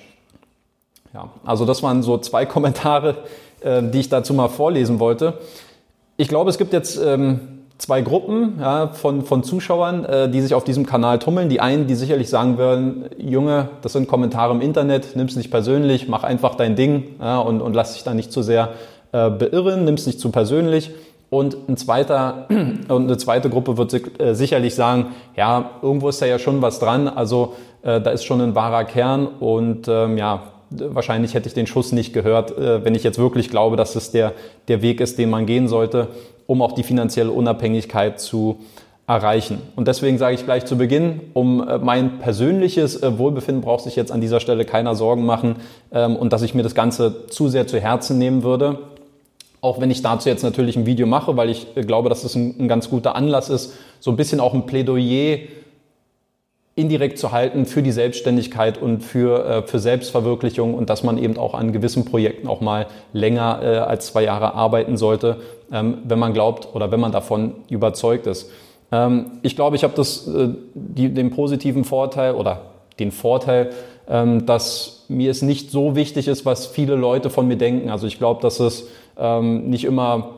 Ja, 1.13 1.29
also 1.43 1.65
das 1.65 1.83
waren 1.83 2.03
so 2.03 2.17
zwei 2.19 2.45
Kommentare, 2.47 3.17
äh, 3.59 3.83
die 3.83 3.99
ich 3.99 4.09
dazu 4.09 4.33
mal 4.33 4.47
vorlesen 4.47 4.99
wollte. 4.99 5.33
Ich 6.15 6.29
glaube, 6.29 6.49
es 6.49 6.57
gibt 6.57 6.71
jetzt 6.71 6.97
ähm, 6.97 7.58
zwei 7.79 8.01
Gruppen 8.01 8.59
ja, 8.59 8.89
von, 8.89 9.23
von 9.23 9.41
Zuschauern, 9.43 10.05
äh, 10.05 10.29
die 10.29 10.41
sich 10.41 10.53
auf 10.53 10.63
diesem 10.63 10.85
Kanal 10.85 11.17
tummeln. 11.17 11.49
Die 11.49 11.61
einen, 11.61 11.87
die 11.87 11.95
sicherlich 11.95 12.29
sagen 12.29 12.57
würden, 12.57 13.05
Junge, 13.17 13.69
das 13.81 13.93
sind 13.93 14.07
Kommentare 14.07 14.53
im 14.53 14.61
Internet, 14.61 15.15
nimm's 15.15 15.35
nicht 15.35 15.49
persönlich, 15.49 16.07
mach 16.07 16.23
einfach 16.23 16.55
dein 16.55 16.75
Ding 16.75 17.15
ja, 17.19 17.39
und, 17.39 17.61
und 17.61 17.73
lass 17.73 17.93
dich 17.93 18.03
da 18.03 18.13
nicht 18.13 18.31
zu 18.31 18.43
sehr 18.43 18.73
äh, 19.11 19.29
beirren, 19.29 19.85
nimm's 19.85 20.05
nicht 20.05 20.19
zu 20.19 20.29
persönlich. 20.29 20.91
Und 21.29 21.69
ein 21.69 21.77
zweiter, 21.77 22.47
und 22.49 22.89
eine 22.89 23.17
zweite 23.17 23.49
Gruppe 23.49 23.77
wird 23.77 24.19
äh, 24.19 24.35
sicherlich 24.35 24.75
sagen, 24.75 25.07
ja, 25.35 25.71
irgendwo 25.81 26.09
ist 26.09 26.21
da 26.21 26.25
ja 26.25 26.37
schon 26.37 26.61
was 26.61 26.79
dran, 26.79 27.07
also 27.07 27.55
äh, 27.81 28.01
da 28.01 28.11
ist 28.11 28.25
schon 28.25 28.41
ein 28.41 28.55
wahrer 28.55 28.83
Kern 28.83 29.25
und 29.25 29.87
ähm, 29.87 30.17
ja, 30.17 30.43
wahrscheinlich 30.69 31.33
hätte 31.33 31.47
ich 31.47 31.53
den 31.53 31.65
Schuss 31.65 31.93
nicht 31.93 32.13
gehört, 32.13 32.57
äh, 32.57 32.83
wenn 32.83 32.93
ich 32.93 33.03
jetzt 33.03 33.19
wirklich 33.19 33.49
glaube, 33.49 33.77
dass 33.77 33.95
es 33.95 34.11
der, 34.11 34.33
der 34.67 34.81
Weg 34.81 34.99
ist, 34.99 35.17
den 35.17 35.29
man 35.29 35.45
gehen 35.45 35.67
sollte, 35.67 36.09
um 36.49 36.63
auch 36.63 36.71
die 36.71 36.81
finanzielle 36.81 37.29
Unabhängigkeit 37.29 38.19
zu 38.19 38.57
erreichen. 39.05 39.61
Und 39.75 39.87
deswegen 39.87 40.17
sage 40.17 40.33
ich 40.33 40.45
gleich 40.45 40.65
zu 40.65 40.79
Beginn, 40.79 41.21
um 41.35 41.67
äh, 41.67 41.77
mein 41.77 42.17
persönliches 42.17 43.03
äh, 43.03 43.19
Wohlbefinden 43.19 43.61
braucht 43.61 43.83
sich 43.83 43.95
jetzt 43.95 44.11
an 44.11 44.19
dieser 44.19 44.39
Stelle 44.39 44.65
keiner 44.65 44.95
Sorgen 44.95 45.27
machen 45.27 45.57
ähm, 45.91 46.15
und 46.15 46.33
dass 46.33 46.41
ich 46.41 46.55
mir 46.55 46.63
das 46.63 46.73
Ganze 46.73 47.27
zu 47.27 47.49
sehr 47.49 47.67
zu 47.67 47.79
Herzen 47.79 48.17
nehmen 48.17 48.41
würde. 48.41 48.79
Auch 49.61 49.79
wenn 49.79 49.91
ich 49.91 50.01
dazu 50.01 50.27
jetzt 50.27 50.41
natürlich 50.41 50.75
ein 50.75 50.87
Video 50.87 51.05
mache, 51.05 51.37
weil 51.37 51.51
ich 51.51 51.67
äh, 51.75 51.83
glaube, 51.83 52.09
dass 52.09 52.23
es 52.23 52.33
ein, 52.33 52.55
ein 52.59 52.67
ganz 52.67 52.89
guter 52.89 53.15
Anlass 53.15 53.49
ist, 53.49 53.75
so 53.99 54.09
ein 54.09 54.17
bisschen 54.17 54.39
auch 54.39 54.55
ein 54.55 54.65
Plädoyer 54.65 55.37
indirekt 56.79 57.17
zu 57.17 57.31
halten 57.31 57.65
für 57.65 57.83
die 57.83 57.91
Selbstständigkeit 57.91 58.81
und 58.81 59.03
für, 59.03 59.45
äh, 59.45 59.61
für 59.63 59.79
Selbstverwirklichung 59.79 60.73
und 60.73 60.89
dass 60.89 61.03
man 61.03 61.17
eben 61.17 61.37
auch 61.37 61.53
an 61.53 61.73
gewissen 61.73 62.05
Projekten 62.05 62.47
auch 62.47 62.61
mal 62.61 62.87
länger 63.13 63.59
äh, 63.61 63.77
als 63.77 64.07
zwei 64.07 64.23
Jahre 64.23 64.53
arbeiten 64.53 64.97
sollte, 64.97 65.37
ähm, 65.71 65.99
wenn 66.05 66.19
man 66.19 66.33
glaubt 66.33 66.69
oder 66.73 66.91
wenn 66.91 66.99
man 66.99 67.11
davon 67.11 67.55
überzeugt 67.69 68.27
ist. 68.27 68.49
Ähm, 68.91 69.31
ich 69.41 69.55
glaube, 69.55 69.75
ich 69.75 69.83
habe 69.83 69.93
das, 69.95 70.27
äh, 70.27 70.49
die, 70.73 71.13
den 71.13 71.31
positiven 71.31 71.83
Vorteil 71.83 72.33
oder 72.33 72.61
den 72.99 73.11
Vorteil, 73.11 73.71
ähm, 74.09 74.45
dass 74.45 75.05
mir 75.07 75.31
es 75.31 75.41
nicht 75.41 75.71
so 75.71 75.95
wichtig 75.95 76.27
ist, 76.27 76.45
was 76.45 76.65
viele 76.65 76.95
Leute 76.95 77.29
von 77.29 77.47
mir 77.47 77.57
denken. 77.57 77.89
Also 77.89 78.07
ich 78.07 78.17
glaube, 78.17 78.41
dass 78.41 78.59
es 78.59 78.87
ähm, 79.17 79.69
nicht 79.69 79.85
immer 79.85 80.31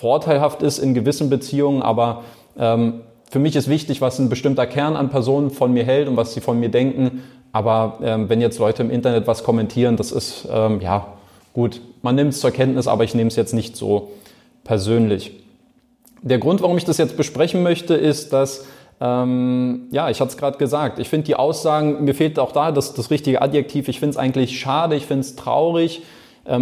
vorteilhaft 0.00 0.62
ist 0.62 0.78
in 0.78 0.94
gewissen 0.94 1.30
Beziehungen, 1.30 1.82
aber 1.82 2.24
ähm, 2.58 3.00
für 3.32 3.38
mich 3.38 3.56
ist 3.56 3.66
wichtig, 3.66 4.02
was 4.02 4.18
ein 4.18 4.28
bestimmter 4.28 4.66
Kern 4.66 4.94
an 4.94 5.08
Personen 5.08 5.50
von 5.50 5.72
mir 5.72 5.84
hält 5.84 6.06
und 6.06 6.18
was 6.18 6.34
sie 6.34 6.42
von 6.42 6.60
mir 6.60 6.68
denken. 6.68 7.22
Aber 7.50 7.98
ähm, 8.02 8.28
wenn 8.28 8.42
jetzt 8.42 8.58
Leute 8.58 8.82
im 8.82 8.90
Internet 8.90 9.26
was 9.26 9.42
kommentieren, 9.42 9.96
das 9.96 10.12
ist 10.12 10.46
ähm, 10.52 10.82
ja 10.82 11.06
gut. 11.54 11.80
Man 12.02 12.14
nimmt 12.14 12.34
es 12.34 12.40
zur 12.40 12.50
Kenntnis, 12.50 12.86
aber 12.86 13.04
ich 13.04 13.14
nehme 13.14 13.28
es 13.28 13.36
jetzt 13.36 13.54
nicht 13.54 13.74
so 13.74 14.10
persönlich. 14.64 15.32
Der 16.20 16.36
Grund, 16.36 16.60
warum 16.60 16.76
ich 16.76 16.84
das 16.84 16.98
jetzt 16.98 17.16
besprechen 17.16 17.62
möchte, 17.62 17.94
ist, 17.94 18.34
dass 18.34 18.66
ähm, 19.00 19.86
ja, 19.92 20.10
ich 20.10 20.20
hatte 20.20 20.32
es 20.32 20.36
gerade 20.36 20.58
gesagt. 20.58 20.98
Ich 20.98 21.08
finde 21.08 21.24
die 21.24 21.34
Aussagen, 21.34 22.04
mir 22.04 22.14
fehlt 22.14 22.38
auch 22.38 22.52
da 22.52 22.70
das, 22.70 22.92
das 22.92 23.10
richtige 23.10 23.40
Adjektiv. 23.40 23.88
Ich 23.88 23.98
finde 23.98 24.10
es 24.10 24.16
eigentlich 24.18 24.60
schade, 24.60 24.94
ich 24.94 25.06
finde 25.06 25.22
es 25.22 25.36
traurig, 25.36 26.02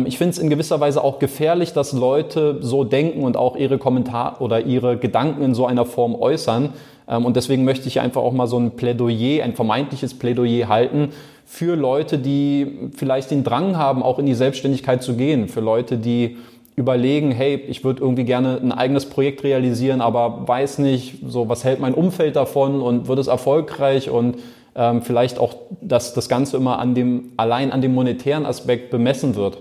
ich 0.04 0.18
finde 0.18 0.32
es 0.32 0.38
in 0.38 0.50
gewisser 0.50 0.78
Weise 0.80 1.02
auch 1.02 1.18
gefährlich, 1.18 1.72
dass 1.72 1.92
Leute 1.92 2.58
so 2.60 2.84
denken 2.84 3.22
und 3.22 3.36
auch 3.36 3.56
ihre 3.56 3.78
Kommentare 3.78 4.42
oder 4.42 4.66
ihre 4.66 4.98
Gedanken 4.98 5.42
in 5.42 5.54
so 5.54 5.66
einer 5.66 5.86
Form 5.86 6.14
äußern. 6.14 6.74
Ähm, 7.08 7.24
und 7.24 7.36
deswegen 7.36 7.64
möchte 7.64 7.88
ich 7.88 8.00
einfach 8.00 8.22
auch 8.22 8.32
mal 8.32 8.46
so 8.46 8.58
ein 8.58 8.72
Plädoyer, 8.72 9.42
ein 9.42 9.54
vermeintliches 9.54 10.14
Plädoyer 10.14 10.68
halten 10.68 11.10
für 11.46 11.74
Leute, 11.74 12.18
die 12.18 12.90
vielleicht 12.94 13.30
den 13.30 13.42
Drang 13.42 13.76
haben, 13.76 14.02
auch 14.02 14.18
in 14.18 14.26
die 14.26 14.34
Selbstständigkeit 14.34 15.02
zu 15.02 15.16
gehen, 15.16 15.48
für 15.48 15.60
Leute, 15.60 15.96
die 15.96 16.36
überlegen, 16.76 17.32
hey, 17.32 17.56
ich 17.68 17.82
würde 17.82 18.02
irgendwie 18.02 18.24
gerne 18.24 18.58
ein 18.62 18.72
eigenes 18.72 19.06
Projekt 19.06 19.42
realisieren, 19.42 20.00
aber 20.00 20.46
weiß 20.46 20.78
nicht, 20.78 21.16
so 21.26 21.48
was 21.48 21.64
hält 21.64 21.80
mein 21.80 21.92
Umfeld 21.92 22.36
davon 22.36 22.80
und 22.80 23.08
wird 23.08 23.18
es 23.18 23.26
erfolgreich 23.26 24.10
und 24.10 24.36
ähm, 24.74 25.02
vielleicht 25.02 25.38
auch, 25.38 25.54
dass 25.80 26.14
das 26.14 26.28
Ganze 26.28 26.56
immer 26.56 26.78
an 26.78 26.94
dem, 26.94 27.32
allein 27.36 27.72
an 27.72 27.80
dem 27.80 27.94
monetären 27.94 28.46
Aspekt 28.46 28.90
bemessen 28.90 29.34
wird. 29.34 29.58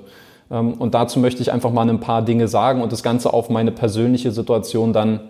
Ähm, 0.51 0.73
und 0.73 0.93
dazu 0.93 1.19
möchte 1.19 1.41
ich 1.41 1.51
einfach 1.51 1.71
mal 1.71 1.89
ein 1.89 1.99
paar 1.99 2.21
Dinge 2.21 2.47
sagen 2.47 2.81
und 2.81 2.91
das 2.91 3.03
Ganze 3.03 3.33
auf 3.33 3.49
meine 3.49 3.71
persönliche 3.71 4.31
Situation 4.31 4.93
dann 4.93 5.21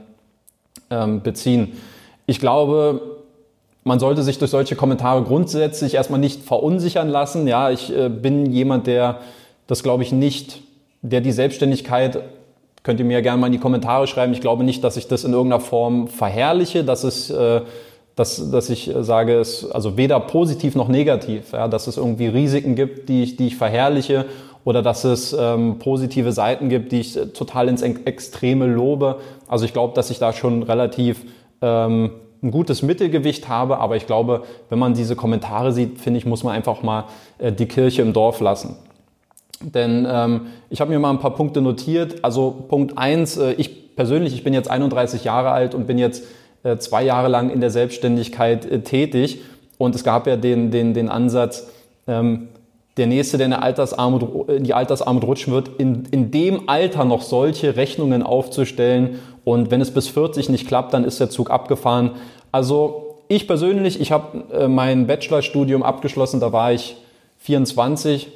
ähm, 0.90 1.22
beziehen. 1.22 1.74
Ich 2.26 2.40
glaube, 2.40 3.02
man 3.84 4.00
sollte 4.00 4.24
sich 4.24 4.38
durch 4.38 4.52
solche 4.52 4.76
Kommentare 4.76 5.24
grundsätzlich 5.24 5.96
erstmal 5.96 6.20
nicht 6.20 6.44
verunsichern 6.44 7.10
lassen. 7.10 7.48
Ja, 7.48 7.70
ich 7.70 7.96
äh, 7.96 8.10
bin 8.10 8.52
jemand, 8.52 8.88
der 8.88 9.20
das 9.68 9.84
glaube 9.84 10.04
ich 10.04 10.12
nicht, 10.12 10.62
der 11.02 11.22
die 11.22 11.32
Selbstständigkeit 11.32 12.22
könnt 12.82 13.00
ihr 13.00 13.06
mir 13.06 13.22
gerne 13.22 13.40
mal 13.40 13.48
in 13.48 13.54
die 13.54 13.60
Kommentare 13.60 14.08
schreiben. 14.08 14.34
Ich 14.34 14.42
glaube 14.42 14.64
nicht, 14.64 14.84
dass 14.84 14.98
ich 14.98 15.08
das 15.08 15.24
in 15.24 15.34
irgendeiner 15.34 15.62
Form 15.62 16.08
verherrliche, 16.08 16.84
dass 16.84 17.04
es 17.04 17.30
äh, 17.30 17.62
dass, 18.20 18.52
dass 18.52 18.70
ich 18.70 18.92
sage, 19.00 19.36
es 19.36 19.72
also 19.72 19.96
weder 19.96 20.20
positiv 20.20 20.76
noch 20.76 20.90
negativ, 20.90 21.54
ja, 21.54 21.70
dass 21.70 21.88
es 21.88 21.96
irgendwie 21.96 22.28
Risiken 22.28 22.76
gibt, 22.76 23.08
die 23.08 23.24
ich, 23.24 23.38
die 23.38 23.48
ich 23.48 23.56
verherrliche 23.56 24.26
oder 24.66 24.82
dass 24.82 25.06
es 25.06 25.32
ähm, 25.32 25.80
positive 25.80 26.34
Seiten 26.34 26.68
gibt, 26.68 26.92
die 26.92 27.00
ich 27.00 27.18
total 27.34 27.70
ins 27.70 27.82
Extreme 27.82 28.68
lobe. 28.68 29.20
Also 29.48 29.64
ich 29.64 29.72
glaube, 29.72 29.94
dass 29.94 30.10
ich 30.10 30.20
da 30.20 30.34
schon 30.34 30.64
relativ 30.64 31.24
ähm, 31.62 32.12
ein 32.44 32.52
gutes 32.52 32.82
Mittelgewicht 32.82 33.48
habe, 33.48 33.78
aber 33.78 33.96
ich 33.96 34.06
glaube, 34.06 34.44
wenn 34.68 34.80
man 34.80 34.96
diese 34.96 35.16
Kommentare 35.16 35.72
sieht, 35.72 36.02
finde 36.02 36.18
ich, 36.18 36.26
muss 36.26 36.44
man 36.44 36.54
einfach 36.54 36.84
mal 36.84 37.06
äh, 37.38 37.54
die 37.54 37.68
Kirche 37.68 38.02
im 38.02 38.12
Dorf 38.12 38.42
lassen. 38.42 38.76
Denn 39.62 40.06
ähm, 40.12 40.48
ich 40.70 40.82
habe 40.82 40.92
mir 40.92 41.00
mal 41.00 41.12
ein 41.12 41.20
paar 41.20 41.36
Punkte 41.36 41.62
notiert. 41.62 42.22
Also 42.22 42.66
Punkt 42.68 42.98
eins: 42.98 43.38
äh, 43.38 43.54
ich 43.54 43.96
persönlich, 43.96 44.34
ich 44.34 44.44
bin 44.44 44.54
jetzt 44.54 44.70
31 44.70 45.24
Jahre 45.24 45.52
alt 45.52 45.74
und 45.74 45.88
bin 45.88 45.98
jetzt 45.98 46.26
zwei 46.78 47.04
Jahre 47.04 47.28
lang 47.28 47.50
in 47.50 47.62
der 47.62 47.70
Selbstständigkeit 47.70 48.66
äh, 48.66 48.82
tätig. 48.82 49.42
Und 49.78 49.96
es 49.96 50.04
gab 50.04 50.28
ja 50.28 50.36
den, 50.36 50.72
den, 50.72 50.94
den 50.94 51.10
Ansatz, 51.10 51.68
ähm, 52.08 52.50
der 52.98 53.08
Nächste, 53.08 53.38
der 53.38 53.46
in, 53.46 53.52
der 53.52 53.64
Altersarmut, 53.64 54.50
in 54.50 54.66
die 54.66 54.74
Altersarmut 54.74 55.24
rutschen 55.24 55.54
wird, 55.54 55.70
in, 55.78 56.04
in 56.12 56.32
dem 56.32 56.68
Alter 56.68 57.06
noch 57.06 57.22
solche 57.22 57.78
Rechnungen 57.78 58.24
aufzustellen. 58.24 59.20
Und 59.46 59.72
wenn 59.72 59.80
es 59.80 59.92
bis 59.92 60.10
40 60.10 60.50
nicht 60.50 60.68
klappt, 60.68 60.94
dann 60.94 61.06
ist 61.06 61.20
der 61.20 61.30
Zug 61.30 61.50
abgefahren. 61.50 62.12
Also 62.52 63.20
ich 63.30 63.48
persönlich, 63.48 64.02
ich 64.02 64.12
habe 64.12 64.44
äh, 64.54 64.68
mein 64.68 65.08
Bachelorstudium 65.08 65.82
abgeschlossen, 65.82 66.42
da 66.42 66.52
war 66.52 66.74
ich 66.74 66.98
24. 67.38 68.28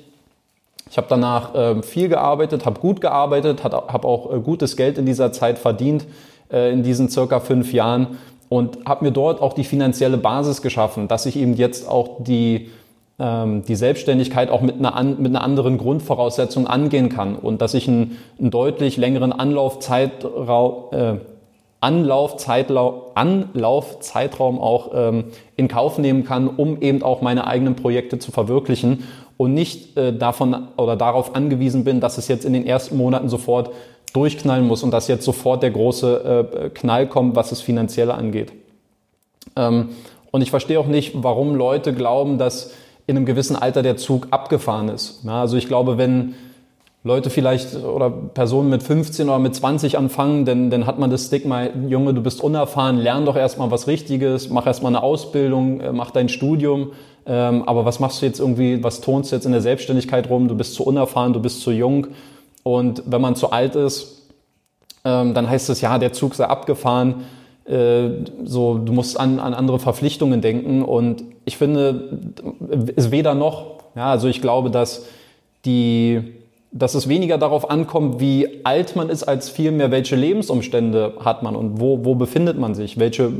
Ich 0.90 0.98
habe 0.98 1.08
danach 1.10 1.54
äh, 1.56 1.84
viel 1.84 2.08
gearbeitet, 2.08 2.66
habe 2.66 2.80
gut 2.80 3.02
gearbeitet, 3.02 3.66
habe 3.66 4.08
auch 4.08 4.34
äh, 4.34 4.40
gutes 4.40 4.78
Geld 4.78 4.98
in 4.98 5.06
dieser 5.06 5.34
Zeit 5.34 5.60
verdient 5.60 6.04
äh, 6.04 6.33
in 6.54 6.84
diesen 6.84 7.10
circa 7.10 7.40
fünf 7.40 7.74
Jahren 7.74 8.18
und 8.50 8.86
habe 8.86 9.06
mir 9.06 9.12
dort 9.12 9.42
auch 9.42 9.54
die 9.54 9.64
finanzielle 9.64 10.18
Basis 10.18 10.62
geschaffen, 10.62 11.08
dass 11.08 11.26
ich 11.26 11.38
eben 11.38 11.56
jetzt 11.56 11.90
auch 11.90 12.24
die, 12.24 12.70
ähm, 13.18 13.64
die 13.68 13.76
Selbstständigkeit 13.76 14.50
auch 14.52 14.62
mit 14.62 14.78
einer, 14.78 14.96
an, 14.96 15.20
mit 15.20 15.32
einer 15.32 15.44
anderen 15.44 15.80
Grundvoraussetzung 15.80 16.68
angehen 16.68 17.10
kann 17.10 17.36
und 17.36 17.62
dass 17.62 17.74
ich 17.74 17.88
einen, 17.88 18.18
einen 18.40 18.52
deutlich 18.52 18.98
längeren 18.98 19.34
Anlaufzeitraum, 19.34 20.94
äh, 20.94 21.16
Anlaufzeitlau 21.80 23.12
Anlaufzeitraum 23.16 24.60
auch 24.60 24.92
ähm, 24.94 25.26
in 25.58 25.68
Kauf 25.68 25.98
nehmen 25.98 26.24
kann, 26.24 26.48
um 26.48 26.82
eben 26.82 27.04
auch 27.04 27.22
meine 27.22 27.46
eigenen 27.46 27.76
Projekte 27.76 28.20
zu 28.20 28.32
verwirklichen 28.32 29.04
und 29.36 29.54
nicht 29.54 29.98
äh, 29.98 30.16
davon 30.16 30.68
oder 30.78 30.96
darauf 30.96 31.36
angewiesen 31.36 31.84
bin, 31.84 32.00
dass 32.00 32.18
es 32.18 32.28
jetzt 32.28 32.46
in 32.46 32.54
den 32.54 32.66
ersten 32.66 32.96
Monaten 32.98 33.28
sofort 33.30 33.72
durchknallen 34.14 34.68
muss 34.68 34.84
und 34.84 34.92
dass 34.92 35.08
jetzt 35.08 35.26
sofort 35.26 35.64
der 35.64 35.72
große 35.72 36.50
äh, 36.64 36.70
Knall 36.70 37.08
kommt, 37.08 37.36
was 37.36 37.52
es 37.52 37.62
finanzielle 37.62 38.14
angeht. 38.14 38.52
Ähm, 39.56 39.90
und 40.32 40.42
ich 40.42 40.50
verstehe 40.50 40.80
auch 40.80 40.88
nicht, 40.88 41.12
warum 41.16 41.56
Leute 41.56 41.94
glauben, 41.94 42.38
dass 42.38 42.72
in 43.06 43.18
einem 43.18 43.26
gewissen 43.26 43.56
Alter 43.56 43.84
der 43.84 43.98
Zug 43.98 44.28
abgefahren 44.32 44.90
ist. 44.90 45.22
Ja, 45.26 45.42
also 45.42 45.58
ich 45.58 45.68
glaube, 45.68 45.98
wenn 45.98 46.36
Leute 47.04 47.30
vielleicht 47.30 47.76
oder 47.76 48.10
Personen 48.10 48.70
mit 48.70 48.82
15 48.82 49.28
oder 49.28 49.40
mit 49.40 49.54
20 49.54 49.98
anfangen, 49.98 50.46
dann, 50.46 50.70
dann 50.70 50.86
hat 50.86 51.00
man 51.00 51.10
das 51.10 51.26
Stigma, 51.26 51.66
Junge, 51.88 52.14
du 52.14 52.22
bist 52.22 52.42
unerfahren, 52.42 52.98
lern 52.98 53.26
doch 53.26 53.36
erstmal 53.36 53.72
was 53.72 53.88
Richtiges, 53.88 54.50
mach 54.50 54.66
erstmal 54.66 54.92
eine 54.92 55.04
Ausbildung, 55.04 55.82
äh, 55.82 55.92
mach 55.92 56.12
dein 56.12 56.30
Studium. 56.30 56.94
Ähm, 57.26 57.64
aber 57.68 57.84
was 57.86 58.00
machst 58.00 58.22
du 58.22 58.26
jetzt 58.26 58.40
irgendwie, 58.40 58.84
was 58.84 59.02
tonst 59.02 59.32
du 59.32 59.36
jetzt 59.36 59.46
in 59.46 59.52
der 59.52 59.62
Selbstständigkeit 59.62 60.30
rum? 60.30 60.48
Du 60.48 60.56
bist 60.56 60.76
zu 60.76 60.84
unerfahren, 60.84 61.34
du 61.34 61.42
bist 61.42 61.62
zu 61.62 61.72
jung. 61.72 62.08
Und 62.64 63.04
wenn 63.06 63.22
man 63.22 63.36
zu 63.36 63.52
alt 63.52 63.76
ist, 63.76 64.30
ähm, 65.06 65.34
dann 65.34 65.50
heißt 65.50 65.70
es, 65.70 65.82
ja, 65.82 65.98
der 65.98 66.14
Zug 66.14 66.34
sei 66.36 66.46
abgefahren. 66.46 67.26
Äh, 67.66 68.10
so, 68.44 68.78
du 68.78 68.94
musst 68.94 69.20
an, 69.20 69.40
an 69.40 69.54
andere 69.54 69.80
Verpflichtungen 69.80 70.42
denken. 70.42 70.82
Und 70.82 71.24
ich 71.46 71.58
finde, 71.58 72.20
es 72.96 73.12
weder 73.12 73.36
noch. 73.36 73.84
Ja, 73.96 74.10
also 74.10 74.28
ich 74.28 74.42
glaube, 74.42 74.72
dass 74.72 75.06
die, 75.66 76.34
dass 76.72 76.96
es 76.96 77.08
weniger 77.08 77.38
darauf 77.38 77.70
ankommt, 77.70 78.20
wie 78.20 78.66
alt 78.66 78.96
man 78.96 79.10
ist, 79.10 79.24
als 79.24 79.50
vielmehr, 79.50 79.92
welche 79.92 80.16
Lebensumstände 80.16 81.14
hat 81.24 81.44
man 81.44 81.56
und 81.56 81.80
wo, 81.80 82.04
wo 82.04 82.16
befindet 82.16 82.58
man 82.58 82.74
sich, 82.74 82.98
welche 82.98 83.32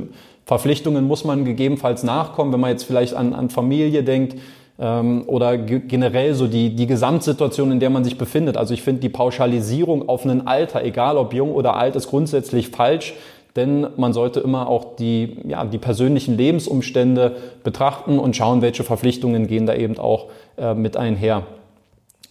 Verpflichtungen 0.46 1.08
muss 1.08 1.24
man 1.24 1.46
gegebenenfalls 1.46 2.04
nachkommen, 2.04 2.54
wenn 2.54 2.60
man 2.60 2.70
jetzt 2.70 2.84
vielleicht 2.84 3.16
an, 3.16 3.34
an 3.34 3.50
Familie 3.50 4.04
denkt, 4.04 4.38
ähm, 4.84 5.24
oder 5.28 5.58
generell 5.58 6.36
so 6.36 6.48
die, 6.48 6.76
die 6.76 6.88
Gesamtsituation, 6.88 7.72
in 7.72 7.80
der 7.80 7.90
man 7.90 8.04
sich 8.04 8.18
befindet. 8.18 8.58
Also 8.58 8.74
ich 8.74 8.82
finde 8.82 9.00
die 9.00 9.10
Pauschalisierung 9.10 10.10
auf 10.10 10.26
ein 10.26 10.46
Alter, 10.46 10.84
egal 10.84 11.16
ob 11.18 11.34
jung 11.34 11.54
oder 11.54 11.76
alt, 11.76 11.96
ist 11.96 12.10
grundsätzlich 12.10 12.68
falsch. 12.68 13.14
Denn 13.56 13.88
man 13.98 14.14
sollte 14.14 14.40
immer 14.40 14.68
auch 14.68 14.96
die, 14.96 15.38
ja, 15.48 15.64
die 15.64 15.78
persönlichen 15.78 16.36
Lebensumstände 16.36 17.38
betrachten 17.64 18.20
und 18.20 18.36
schauen, 18.36 18.62
welche 18.62 18.84
Verpflichtungen 18.84 19.48
gehen 19.48 19.68
da 19.68 19.76
eben 19.76 19.98
auch 20.00 20.28
äh, 20.58 20.74
mit 20.74 20.98
einher. 20.98 21.44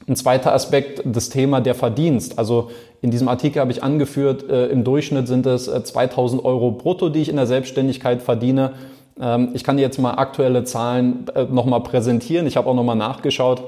Ein 0.09 0.17
zweiter 0.17 0.53
Aspekt, 0.53 1.03
das 1.05 1.29
Thema 1.29 1.61
der 1.61 1.77
Verdienst. 1.77 2.39
Also 2.39 2.71
in 3.03 3.13
diesem 3.13 3.29
Artikel 3.29 3.61
habe 3.61 3.71
ich 3.71 3.85
angeführt, 3.85 4.51
äh, 4.51 4.67
im 4.67 4.83
Durchschnitt 4.83 5.29
sind 5.29 5.47
es 5.47 5.69
äh, 5.69 5.85
2000 5.85 6.45
Euro 6.45 6.73
brutto, 6.73 7.09
die 7.09 7.23
ich 7.23 7.29
in 7.29 7.37
der 7.37 7.47
Selbstständigkeit 7.47 8.21
verdiene. 8.21 8.73
Ähm, 9.21 9.51
ich 9.55 9.65
kann 9.65 9.79
jetzt 9.79 9.99
mal 9.99 10.15
aktuelle 10.15 10.65
Zahlen 10.65 11.27
äh, 11.35 11.45
nochmal 11.45 11.83
präsentieren. 11.83 12.47
Ich 12.47 12.57
habe 12.57 12.69
auch 12.69 12.75
nochmal 12.75 12.97
nachgeschaut. 12.97 13.63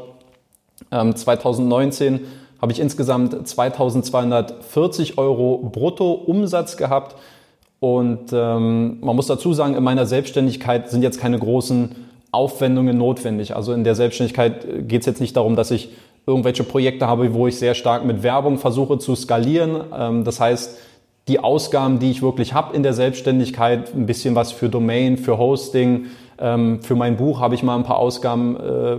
2019 0.90 2.14
ähm, 2.14 2.20
habe 2.60 2.72
ich 2.72 2.80
insgesamt 2.80 3.46
2240 3.46 5.18
Euro 5.18 5.70
brutto 5.72 6.12
Umsatz 6.12 6.76
gehabt. 6.76 7.16
Und 7.80 8.32
ähm, 8.32 8.98
man 9.00 9.14
muss 9.16 9.26
dazu 9.26 9.52
sagen, 9.52 9.74
in 9.74 9.84
meiner 9.84 10.06
Selbstständigkeit 10.06 10.90
sind 10.90 11.02
jetzt 11.02 11.20
keine 11.20 11.38
großen 11.38 11.94
Aufwendungen 12.32 12.96
notwendig. 12.96 13.54
Also 13.54 13.72
in 13.72 13.84
der 13.84 13.94
Selbstständigkeit 13.94 14.88
geht 14.88 15.00
es 15.00 15.06
jetzt 15.06 15.20
nicht 15.20 15.36
darum, 15.36 15.56
dass 15.56 15.70
ich 15.70 15.90
irgendwelche 16.26 16.64
Projekte 16.64 17.06
habe, 17.06 17.34
wo 17.34 17.46
ich 17.46 17.58
sehr 17.58 17.74
stark 17.74 18.04
mit 18.04 18.22
Werbung 18.22 18.58
versuche 18.58 18.98
zu 18.98 19.14
skalieren. 19.14 19.82
Ähm, 19.96 20.24
das 20.24 20.40
heißt, 20.40 20.78
die 21.28 21.40
Ausgaben, 21.40 21.98
die 21.98 22.10
ich 22.10 22.22
wirklich 22.22 22.52
habe 22.52 22.76
in 22.76 22.82
der 22.82 22.92
Selbstständigkeit, 22.92 23.94
ein 23.94 24.06
bisschen 24.06 24.34
was 24.34 24.52
für 24.52 24.68
Domain, 24.68 25.16
für 25.16 25.38
Hosting, 25.38 26.06
ähm, 26.38 26.82
für 26.82 26.96
mein 26.96 27.16
Buch 27.16 27.40
habe 27.40 27.54
ich 27.54 27.62
mal 27.62 27.76
ein 27.76 27.84
paar 27.84 27.98
Ausgaben 27.98 28.56
äh, 28.56 28.96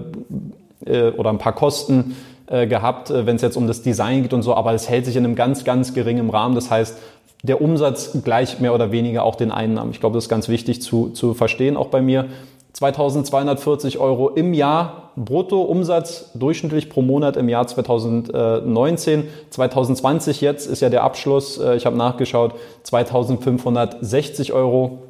äh, 0.86 1.12
oder 1.12 1.30
ein 1.30 1.38
paar 1.38 1.54
Kosten 1.54 2.16
äh, 2.48 2.68
gehabt, 2.68 3.12
wenn 3.12 3.36
es 3.36 3.42
jetzt 3.42 3.58
um 3.58 3.68
das 3.68 3.82
Design 3.82 4.24
geht 4.24 4.34
und 4.34 4.44
so, 4.44 4.56
aber 4.56 4.74
es 4.74 4.90
hält 4.90 5.06
sich 5.06 5.16
in 5.16 5.26
einem 5.26 5.36
ganz, 5.36 5.64
ganz 5.64 5.94
geringen 5.94 6.30
Rahmen. 6.30 6.56
Das 6.56 6.72
heißt, 6.72 6.98
der 7.44 7.62
Umsatz 7.62 8.18
gleicht 8.24 8.62
mehr 8.62 8.74
oder 8.74 8.92
weniger 8.92 9.24
auch 9.24 9.36
den 9.36 9.52
Einnahmen. 9.52 9.92
Ich 9.92 10.00
glaube, 10.00 10.16
das 10.16 10.26
ist 10.26 10.30
ganz 10.30 10.50
wichtig 10.50 10.82
zu, 10.82 11.10
zu 11.10 11.34
verstehen, 11.34 11.78
auch 11.78 11.88
bei 11.88 12.02
mir. 12.02 12.26
2240 12.76 14.00
Euro 14.00 14.30
im 14.30 14.54
Jahr 14.54 15.12
Bruttoumsatz 15.16 16.32
durchschnittlich 16.34 16.90
pro 16.90 17.02
Monat 17.02 17.38
im 17.38 17.48
Jahr 17.48 17.66
2019. 17.66 19.30
2020 19.50 20.42
jetzt 20.42 20.68
ist 20.68 20.82
ja 20.82 20.90
der 20.90 21.04
Abschluss, 21.04 21.58
äh, 21.58 21.78
ich 21.78 21.86
habe 21.86 21.96
nachgeschaut, 21.96 22.54
2560 22.84 24.52
Euro. 24.52 25.05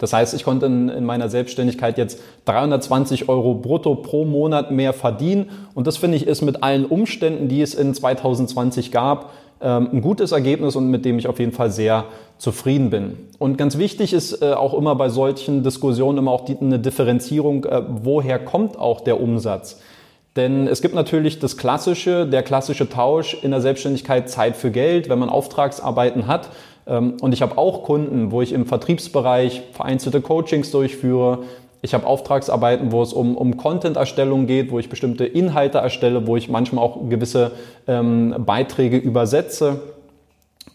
Das 0.00 0.14
heißt, 0.14 0.34
ich 0.34 0.44
konnte 0.44 0.66
in, 0.66 0.88
in, 0.88 1.04
meiner 1.04 1.28
Selbstständigkeit 1.28 1.98
jetzt 1.98 2.18
320 2.46 3.28
Euro 3.28 3.54
brutto 3.54 3.94
pro 3.94 4.24
Monat 4.24 4.70
mehr 4.70 4.94
verdienen. 4.94 5.50
Und 5.74 5.86
das 5.86 5.98
finde 5.98 6.16
ich 6.16 6.26
ist 6.26 6.40
mit 6.40 6.62
allen 6.62 6.86
Umständen, 6.86 7.48
die 7.48 7.60
es 7.60 7.74
in 7.74 7.94
2020 7.94 8.90
gab, 8.90 9.32
ähm, 9.60 9.90
ein 9.92 10.00
gutes 10.00 10.32
Ergebnis 10.32 10.74
und 10.74 10.88
mit 10.88 11.04
dem 11.04 11.18
ich 11.18 11.28
auf 11.28 11.38
jeden 11.38 11.52
Fall 11.52 11.70
sehr 11.70 12.06
zufrieden 12.38 12.88
bin. 12.88 13.18
Und 13.38 13.58
ganz 13.58 13.76
wichtig 13.76 14.14
ist 14.14 14.40
äh, 14.40 14.54
auch 14.54 14.72
immer 14.72 14.94
bei 14.96 15.10
solchen 15.10 15.62
Diskussionen 15.62 16.16
immer 16.16 16.30
auch 16.30 16.46
die, 16.46 16.56
eine 16.58 16.78
Differenzierung, 16.78 17.66
äh, 17.66 17.82
woher 17.86 18.38
kommt 18.38 18.78
auch 18.78 19.02
der 19.02 19.20
Umsatz? 19.20 19.80
Denn 20.36 20.68
es 20.68 20.80
gibt 20.80 20.94
natürlich 20.94 21.40
das 21.40 21.56
klassische, 21.56 22.26
der 22.26 22.42
klassische 22.42 22.88
Tausch 22.88 23.36
in 23.42 23.50
der 23.50 23.60
Selbstständigkeit 23.60 24.30
Zeit 24.30 24.56
für 24.56 24.70
Geld, 24.70 25.08
wenn 25.08 25.18
man 25.18 25.28
Auftragsarbeiten 25.28 26.26
hat. 26.26 26.48
Ähm, 26.86 27.14
und 27.20 27.32
ich 27.32 27.42
habe 27.42 27.58
auch 27.58 27.82
Kunden, 27.82 28.30
wo 28.30 28.42
ich 28.42 28.52
im 28.52 28.66
Vertriebsbereich 28.66 29.62
vereinzelte 29.72 30.20
Coachings 30.20 30.70
durchführe, 30.70 31.40
ich 31.82 31.94
habe 31.94 32.06
Auftragsarbeiten, 32.06 32.92
wo 32.92 33.02
es 33.02 33.12
um, 33.12 33.36
um 33.36 33.56
Content-Erstellung 33.56 34.46
geht, 34.46 34.70
wo 34.70 34.78
ich 34.78 34.90
bestimmte 34.90 35.24
Inhalte 35.24 35.78
erstelle, 35.78 36.26
wo 36.26 36.36
ich 36.36 36.50
manchmal 36.50 36.84
auch 36.84 37.08
gewisse 37.08 37.52
ähm, 37.86 38.34
Beiträge 38.44 38.98
übersetze. 38.98 39.80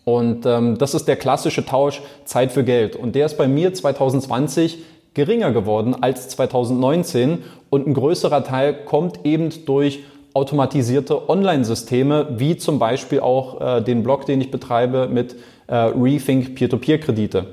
Und 0.04 0.46
ähm, 0.46 0.78
das 0.80 0.96
ist 0.96 1.08
der 1.08 1.16
klassische 1.16 1.66
Tausch 1.66 2.02
Zeit 2.26 2.52
für 2.52 2.64
Geld. 2.64 2.96
Und 2.96 3.14
der 3.14 3.28
ist 3.28 3.38
bei 3.38 3.48
mir 3.48 3.74
2020 3.74 4.80
geringer 5.14 5.52
geworden 5.52 5.96
als 6.00 6.30
2019. 6.30 7.44
Und 7.70 7.88
ein 7.88 7.94
größerer 7.94 8.44
Teil 8.44 8.74
kommt 8.74 9.26
eben 9.26 9.50
durch 9.66 10.04
automatisierte 10.36 11.30
Online-Systeme, 11.30 12.28
wie 12.38 12.58
zum 12.58 12.78
Beispiel 12.78 13.22
auch 13.22 13.78
äh, 13.78 13.82
den 13.82 14.04
Blog, 14.04 14.26
den 14.26 14.42
ich 14.42 14.52
betreibe 14.52 15.08
mit 15.08 15.36
äh, 15.68 15.76
Rethink 15.76 16.56
Peer-to-Peer-Kredite. 16.56 17.46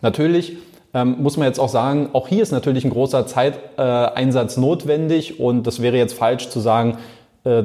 Natürlich 0.00 0.56
ähm, 0.94 1.16
muss 1.18 1.36
man 1.36 1.46
jetzt 1.46 1.58
auch 1.58 1.68
sagen, 1.68 2.10
auch 2.12 2.28
hier 2.28 2.42
ist 2.42 2.52
natürlich 2.52 2.84
ein 2.84 2.90
großer 2.90 3.26
Zeiteinsatz 3.26 4.56
äh, 4.56 4.60
notwendig 4.60 5.40
und 5.40 5.66
das 5.66 5.82
wäre 5.82 5.96
jetzt 5.96 6.14
falsch 6.14 6.48
zu 6.48 6.60
sagen, 6.60 6.96
äh, 7.44 7.64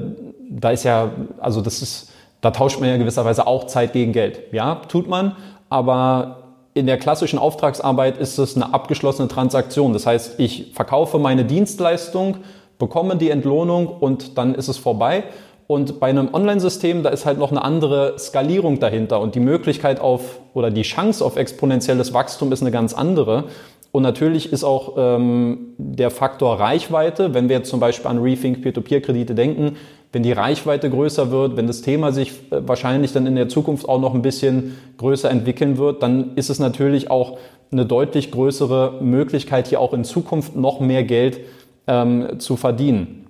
da 0.49 0.71
ist 0.71 0.83
ja, 0.83 1.11
also 1.39 1.61
das 1.61 1.81
ist, 1.81 2.11
da 2.41 2.51
tauscht 2.51 2.79
man 2.79 2.89
ja 2.89 2.97
gewisserweise 2.97 3.45
auch 3.45 3.65
Zeit 3.65 3.93
gegen 3.93 4.11
Geld. 4.11 4.41
Ja, 4.51 4.81
tut 4.87 5.07
man, 5.07 5.35
aber 5.69 6.43
in 6.73 6.87
der 6.87 6.97
klassischen 6.97 7.39
Auftragsarbeit 7.39 8.17
ist 8.17 8.37
es 8.37 8.55
eine 8.55 8.73
abgeschlossene 8.73 9.27
Transaktion. 9.27 9.93
Das 9.93 10.05
heißt, 10.05 10.39
ich 10.39 10.71
verkaufe 10.73 11.19
meine 11.19 11.45
Dienstleistung, 11.45 12.37
bekomme 12.77 13.15
die 13.15 13.29
Entlohnung 13.29 13.87
und 13.87 14.37
dann 14.37 14.55
ist 14.55 14.67
es 14.67 14.77
vorbei. 14.77 15.23
Und 15.67 15.99
bei 15.99 16.07
einem 16.07 16.29
Online-System, 16.31 17.01
da 17.01 17.09
ist 17.09 17.25
halt 17.25 17.39
noch 17.39 17.49
eine 17.49 17.63
andere 17.63 18.19
Skalierung 18.19 18.79
dahinter 18.79 19.19
und 19.19 19.33
die 19.33 19.39
Möglichkeit 19.39 19.99
auf 19.99 20.39
oder 20.53 20.69
die 20.69 20.83
Chance 20.83 21.25
auf 21.25 21.37
exponentielles 21.37 22.13
Wachstum 22.13 22.51
ist 22.51 22.61
eine 22.61 22.71
ganz 22.71 22.93
andere. 22.93 23.45
Und 23.91 24.03
natürlich 24.03 24.51
ist 24.51 24.63
auch 24.63 24.93
ähm, 24.97 25.73
der 25.77 26.11
Faktor 26.11 26.59
Reichweite, 26.59 27.33
wenn 27.33 27.49
wir 27.49 27.57
jetzt 27.57 27.69
zum 27.69 27.79
Beispiel 27.79 28.11
an 28.11 28.19
Rethink 28.19 28.61
Peer-to-Peer-Kredite 28.61 29.33
denken, 29.33 29.77
wenn 30.11 30.21
die 30.21 30.33
Reichweite 30.33 30.89
größer 30.89 31.31
wird, 31.31 31.57
wenn 31.57 31.65
das 31.65 31.81
Thema 31.81 32.11
sich 32.11 32.31
äh, 32.51 32.67
wahrscheinlich 32.67 33.13
dann 33.13 33.25
in 33.25 33.35
der 33.35 33.49
Zukunft 33.49 33.89
auch 33.89 33.99
noch 33.99 34.13
ein 34.13 34.21
bisschen 34.21 34.77
größer 34.97 35.31
entwickeln 35.31 35.77
wird, 35.77 36.03
dann 36.03 36.35
ist 36.35 36.49
es 36.49 36.59
natürlich 36.59 37.09
auch 37.09 37.37
eine 37.71 37.85
deutlich 37.85 38.31
größere 38.31 38.99
Möglichkeit, 39.01 39.67
hier 39.67 39.79
auch 39.79 39.93
in 39.93 40.03
Zukunft 40.03 40.55
noch 40.55 40.79
mehr 40.79 41.03
Geld 41.03 41.39
ähm, 41.87 42.39
zu 42.39 42.55
verdienen. 42.55 43.27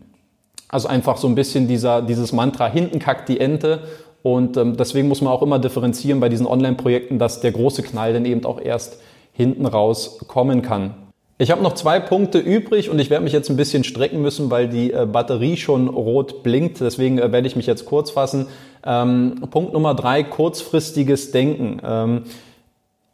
Also 0.67 0.87
einfach 0.87 1.17
so 1.17 1.27
ein 1.27 1.35
bisschen 1.35 1.67
dieser, 1.67 2.01
dieses 2.01 2.33
Mantra, 2.33 2.67
hinten 2.67 2.99
kackt 2.99 3.29
die 3.29 3.39
Ente. 3.39 3.81
Und 4.23 4.57
ähm, 4.57 4.75
deswegen 4.75 5.07
muss 5.07 5.21
man 5.21 5.31
auch 5.31 5.41
immer 5.41 5.59
differenzieren 5.59 6.19
bei 6.19 6.29
diesen 6.29 6.47
Online-Projekten, 6.47 7.19
dass 7.19 7.41
der 7.41 7.51
große 7.51 7.83
Knall 7.83 8.13
dann 8.13 8.25
eben 8.25 8.43
auch 8.45 8.59
erst 8.59 8.99
hinten 9.33 9.65
raus 9.65 10.17
kommen 10.27 10.61
kann. 10.61 10.95
Ich 11.37 11.51
habe 11.51 11.61
noch 11.61 11.73
zwei 11.73 11.99
Punkte 11.99 12.39
übrig 12.39 12.89
und 12.89 12.97
ich 12.97 13.09
werde 13.09 13.25
mich 13.25 13.33
jetzt 13.33 13.49
ein 13.49 13.57
bisschen 13.57 13.83
strecken 13.83 14.21
müssen, 14.21 14.49
weil 14.49 14.69
die 14.69 14.93
äh, 14.93 15.05
Batterie 15.05 15.57
schon 15.57 15.89
rot 15.89 16.43
blinkt. 16.43 16.79
Deswegen 16.79 17.19
äh, 17.19 17.31
werde 17.33 17.45
ich 17.45 17.57
mich 17.57 17.65
jetzt 17.65 17.85
kurz 17.85 18.11
fassen. 18.11 18.47
Ähm, 18.85 19.43
Punkt 19.51 19.73
Nummer 19.73 19.95
drei, 19.95 20.23
kurzfristiges 20.23 21.31
Denken. 21.31 21.81
Ähm, 21.85 22.23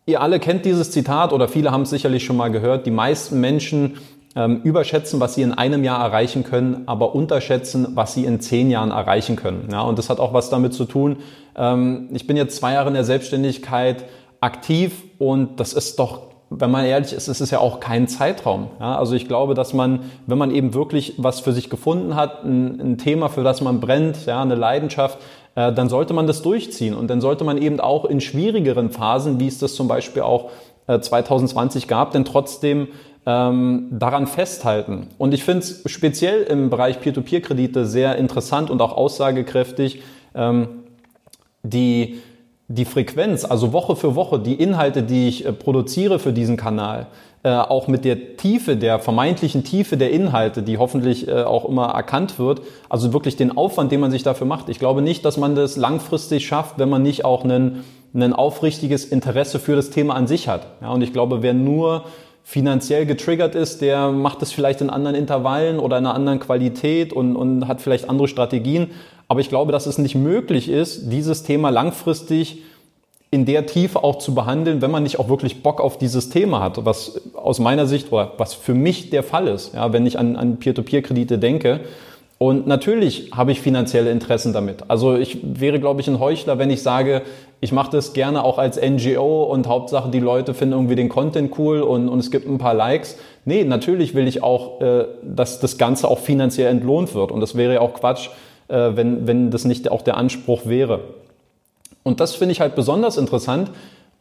ihr 0.05 0.21
alle 0.21 0.39
kennt 0.39 0.65
dieses 0.65 0.91
Zitat 0.91 1.33
oder 1.33 1.47
viele 1.47 1.71
haben 1.71 1.81
es 1.81 1.89
sicherlich 1.89 2.23
schon 2.23 2.37
mal 2.37 2.51
gehört. 2.51 2.85
Die 2.85 2.91
meisten 2.91 3.41
Menschen 3.41 3.97
ähm, 4.35 4.61
überschätzen, 4.63 5.19
was 5.19 5.35
sie 5.35 5.41
in 5.41 5.53
einem 5.53 5.83
Jahr 5.83 6.03
erreichen 6.03 6.43
können, 6.43 6.83
aber 6.85 7.15
unterschätzen, 7.15 7.87
was 7.95 8.13
sie 8.13 8.25
in 8.25 8.39
zehn 8.39 8.69
Jahren 8.69 8.91
erreichen 8.91 9.35
können. 9.35 9.67
Ja, 9.71 9.81
und 9.81 9.97
das 9.97 10.09
hat 10.09 10.19
auch 10.19 10.33
was 10.33 10.49
damit 10.49 10.73
zu 10.73 10.85
tun. 10.85 11.17
Ähm, 11.55 12.09
ich 12.13 12.27
bin 12.27 12.37
jetzt 12.37 12.55
zwei 12.57 12.73
Jahre 12.73 12.87
in 12.87 12.93
der 12.93 13.03
Selbstständigkeit 13.03 14.05
aktiv 14.39 15.03
und 15.19 15.59
das 15.59 15.73
ist 15.73 15.99
doch 15.99 16.31
wenn 16.53 16.69
man 16.69 16.83
ehrlich 16.83 17.13
ist, 17.13 17.29
ist 17.29 17.39
es 17.39 17.49
ja 17.49 17.59
auch 17.59 17.79
kein 17.79 18.09
Zeitraum. 18.09 18.67
Ja, 18.77 18.97
also 18.97 19.15
ich 19.15 19.29
glaube, 19.29 19.53
dass 19.53 19.73
man, 19.73 20.01
wenn 20.27 20.37
man 20.37 20.51
eben 20.51 20.73
wirklich 20.73 21.13
was 21.17 21.39
für 21.39 21.53
sich 21.53 21.69
gefunden 21.69 22.15
hat, 22.15 22.43
ein, 22.43 22.81
ein 22.81 22.97
Thema, 22.97 23.29
für 23.29 23.41
das 23.41 23.61
man 23.61 23.79
brennt, 23.79 24.25
ja, 24.25 24.41
eine 24.41 24.55
Leidenschaft, 24.55 25.17
äh, 25.55 25.71
dann 25.71 25.87
sollte 25.87 26.13
man 26.13 26.27
das 26.27 26.41
durchziehen. 26.41 26.93
Und 26.93 27.09
dann 27.09 27.21
sollte 27.21 27.45
man 27.45 27.57
eben 27.57 27.79
auch 27.79 28.03
in 28.03 28.19
schwierigeren 28.19 28.89
Phasen, 28.89 29.39
wie 29.39 29.47
es 29.47 29.59
das 29.59 29.75
zum 29.75 29.87
Beispiel 29.87 30.23
auch 30.23 30.49
äh, 30.87 30.99
2020 30.99 31.87
gab, 31.87 32.11
denn 32.11 32.25
trotzdem 32.25 32.89
ähm, 33.25 33.87
daran 33.91 34.27
festhalten. 34.27 35.07
Und 35.17 35.33
ich 35.33 35.43
finde 35.43 35.59
es 35.59 35.83
speziell 35.85 36.43
im 36.43 36.69
Bereich 36.69 36.99
Peer-to-Peer-Kredite 36.99 37.85
sehr 37.85 38.15
interessant 38.15 38.69
und 38.69 38.81
auch 38.81 38.93
aussagekräftig, 38.93 40.01
ähm, 40.33 40.67
die, 41.63 42.21
die 42.67 42.85
Frequenz, 42.85 43.45
also 43.45 43.73
Woche 43.73 43.95
für 43.95 44.15
Woche, 44.15 44.39
die 44.39 44.55
Inhalte, 44.55 45.03
die 45.03 45.27
ich 45.27 45.45
äh, 45.45 45.53
produziere 45.53 46.17
für 46.17 46.33
diesen 46.33 46.57
Kanal, 46.57 47.07
äh, 47.43 47.49
auch 47.51 47.87
mit 47.87 48.05
der 48.05 48.37
Tiefe, 48.37 48.75
der 48.75 48.99
vermeintlichen 48.99 49.63
Tiefe 49.63 49.97
der 49.97 50.11
Inhalte, 50.11 50.63
die 50.63 50.79
hoffentlich 50.79 51.27
äh, 51.27 51.43
auch 51.43 51.65
immer 51.65 51.87
erkannt 51.87 52.39
wird, 52.39 52.61
also 52.89 53.13
wirklich 53.13 53.35
den 53.35 53.55
Aufwand, 53.55 53.91
den 53.91 53.99
man 53.99 54.09
sich 54.09 54.23
dafür 54.23 54.47
macht. 54.47 54.69
Ich 54.69 54.79
glaube 54.79 55.03
nicht, 55.03 55.25
dass 55.25 55.37
man 55.37 55.55
das 55.55 55.77
langfristig 55.77 56.47
schafft, 56.47 56.79
wenn 56.79 56.89
man 56.89 57.03
nicht 57.03 57.23
auch 57.23 57.43
einen, 57.43 57.83
ein 58.15 58.33
aufrichtiges 58.33 59.05
Interesse 59.05 59.59
für 59.59 59.75
das 59.75 59.91
Thema 59.91 60.15
an 60.15 60.25
sich 60.25 60.47
hat. 60.47 60.65
Ja, 60.81 60.89
und 60.89 61.03
ich 61.03 61.13
glaube, 61.13 61.43
wer 61.43 61.53
nur 61.53 62.05
finanziell 62.43 63.05
getriggert 63.05 63.55
ist, 63.55 63.81
der 63.81 64.11
macht 64.11 64.41
es 64.41 64.51
vielleicht 64.51 64.81
in 64.81 64.89
anderen 64.89 65.15
Intervallen 65.15 65.79
oder 65.79 65.97
in 65.97 66.05
einer 66.05 66.15
anderen 66.15 66.39
Qualität 66.39 67.13
und, 67.13 67.35
und 67.35 67.67
hat 67.67 67.81
vielleicht 67.81 68.09
andere 68.09 68.27
Strategien. 68.27 68.91
Aber 69.27 69.39
ich 69.39 69.49
glaube, 69.49 69.71
dass 69.71 69.85
es 69.85 69.97
nicht 69.97 70.15
möglich 70.15 70.67
ist, 70.69 71.11
dieses 71.11 71.43
Thema 71.43 71.69
langfristig 71.69 72.63
in 73.29 73.45
der 73.45 73.65
Tiefe 73.65 74.03
auch 74.03 74.17
zu 74.17 74.35
behandeln, 74.35 74.81
wenn 74.81 74.91
man 74.91 75.03
nicht 75.03 75.17
auch 75.17 75.29
wirklich 75.29 75.63
Bock 75.63 75.79
auf 75.79 75.97
dieses 75.97 76.29
Thema 76.29 76.59
hat, 76.59 76.83
was 76.85 77.21
aus 77.33 77.59
meiner 77.59 77.87
Sicht 77.87 78.11
oder 78.11 78.33
was 78.37 78.53
für 78.53 78.73
mich 78.73 79.09
der 79.09 79.23
Fall 79.23 79.47
ist, 79.47 79.73
ja, 79.73 79.93
wenn 79.93 80.05
ich 80.05 80.19
an, 80.19 80.35
an 80.35 80.57
Peer-to-Peer-Kredite 80.57 81.39
denke. 81.39 81.79
Und 82.37 82.67
natürlich 82.67 83.31
habe 83.33 83.53
ich 83.53 83.61
finanzielle 83.61 84.11
Interessen 84.11 84.51
damit. 84.51 84.83
Also 84.89 85.15
ich 85.15 85.37
wäre, 85.43 85.79
glaube 85.79 86.01
ich, 86.01 86.09
ein 86.09 86.19
Heuchler, 86.19 86.57
wenn 86.57 86.71
ich 86.71 86.81
sage, 86.81 87.21
ich 87.63 87.71
mache 87.71 87.91
das 87.91 88.13
gerne 88.13 88.43
auch 88.43 88.57
als 88.57 88.81
NGO 88.81 89.43
und 89.43 89.67
Hauptsache 89.67 90.09
die 90.09 90.19
Leute 90.19 90.55
finden 90.55 90.73
irgendwie 90.73 90.95
den 90.95 91.09
Content 91.09 91.57
cool 91.59 91.81
und, 91.81 92.09
und 92.09 92.17
es 92.17 92.31
gibt 92.31 92.47
ein 92.49 92.57
paar 92.57 92.73
Likes. 92.73 93.17
Nee, 93.45 93.63
natürlich 93.63 94.15
will 94.15 94.27
ich 94.27 94.41
auch, 94.41 94.81
äh, 94.81 95.05
dass 95.23 95.59
das 95.59 95.77
Ganze 95.77 96.07
auch 96.07 96.17
finanziell 96.17 96.71
entlohnt 96.71 97.13
wird. 97.13 97.31
Und 97.31 97.39
das 97.39 97.55
wäre 97.55 97.75
ja 97.75 97.81
auch 97.81 97.93
Quatsch, 97.93 98.29
äh, 98.67 98.91
wenn, 98.95 99.27
wenn 99.27 99.51
das 99.51 99.65
nicht 99.65 99.91
auch 99.91 100.01
der 100.01 100.17
Anspruch 100.17 100.61
wäre. 100.65 101.01
Und 102.01 102.19
das 102.19 102.33
finde 102.33 102.53
ich 102.53 102.61
halt 102.61 102.73
besonders 102.73 103.17
interessant, 103.17 103.69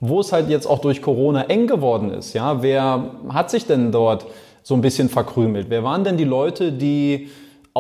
wo 0.00 0.20
es 0.20 0.33
halt 0.33 0.50
jetzt 0.50 0.66
auch 0.66 0.81
durch 0.81 1.00
Corona 1.00 1.44
eng 1.44 1.66
geworden 1.66 2.12
ist. 2.12 2.35
Ja, 2.35 2.62
wer 2.62 3.11
hat 3.31 3.50
sich 3.50 3.64
denn 3.64 3.90
dort 3.90 4.26
so 4.62 4.74
ein 4.74 4.83
bisschen 4.83 5.09
verkrümelt? 5.09 5.70
Wer 5.70 5.83
waren 5.83 6.05
denn 6.05 6.18
die 6.18 6.24
Leute, 6.24 6.72
die 6.72 7.31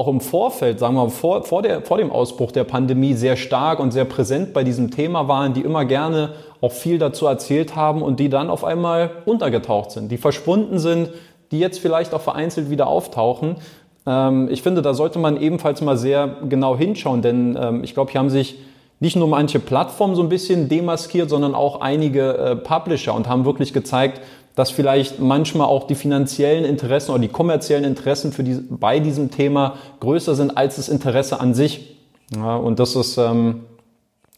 auch 0.00 0.08
im 0.08 0.22
Vorfeld, 0.22 0.78
sagen 0.78 0.94
wir 0.94 1.04
mal, 1.04 1.10
vor, 1.10 1.44
vor, 1.44 1.60
der, 1.60 1.82
vor 1.82 1.98
dem 1.98 2.10
Ausbruch 2.10 2.52
der 2.52 2.64
Pandemie 2.64 3.12
sehr 3.12 3.36
stark 3.36 3.78
und 3.80 3.90
sehr 3.90 4.06
präsent 4.06 4.54
bei 4.54 4.64
diesem 4.64 4.90
Thema 4.90 5.28
waren, 5.28 5.52
die 5.52 5.60
immer 5.60 5.84
gerne 5.84 6.30
auch 6.62 6.72
viel 6.72 6.98
dazu 6.98 7.26
erzählt 7.26 7.76
haben 7.76 8.00
und 8.00 8.18
die 8.18 8.30
dann 8.30 8.48
auf 8.48 8.64
einmal 8.64 9.10
untergetaucht 9.26 9.90
sind, 9.90 10.10
die 10.10 10.16
verschwunden 10.16 10.78
sind, 10.78 11.10
die 11.50 11.58
jetzt 11.58 11.80
vielleicht 11.80 12.14
auch 12.14 12.22
vereinzelt 12.22 12.70
wieder 12.70 12.86
auftauchen. 12.86 13.56
Ähm, 14.06 14.48
ich 14.50 14.62
finde, 14.62 14.80
da 14.80 14.94
sollte 14.94 15.18
man 15.18 15.38
ebenfalls 15.38 15.82
mal 15.82 15.98
sehr 15.98 16.36
genau 16.48 16.78
hinschauen, 16.78 17.20
denn 17.20 17.58
ähm, 17.60 17.84
ich 17.84 17.92
glaube, 17.92 18.10
hier 18.10 18.20
haben 18.20 18.30
sich 18.30 18.56
nicht 19.00 19.16
nur 19.16 19.28
manche 19.28 19.60
Plattformen 19.60 20.14
so 20.14 20.22
ein 20.22 20.30
bisschen 20.30 20.70
demaskiert, 20.70 21.28
sondern 21.28 21.54
auch 21.54 21.82
einige 21.82 22.38
äh, 22.38 22.56
Publisher 22.56 23.14
und 23.14 23.28
haben 23.28 23.44
wirklich 23.44 23.74
gezeigt, 23.74 24.22
dass 24.60 24.70
vielleicht 24.70 25.20
manchmal 25.20 25.68
auch 25.68 25.86
die 25.86 25.94
finanziellen 25.94 26.66
Interessen 26.66 27.12
oder 27.12 27.20
die 27.20 27.28
kommerziellen 27.28 27.82
Interessen 27.82 28.30
für 28.30 28.44
die, 28.44 28.58
bei 28.68 29.00
diesem 29.00 29.30
Thema 29.30 29.76
größer 30.00 30.34
sind 30.34 30.54
als 30.54 30.76
das 30.76 30.90
Interesse 30.90 31.40
an 31.40 31.54
sich. 31.54 31.96
Ja, 32.36 32.56
und 32.56 32.78
das 32.78 32.94
ist 32.94 33.16
ähm, 33.16 33.62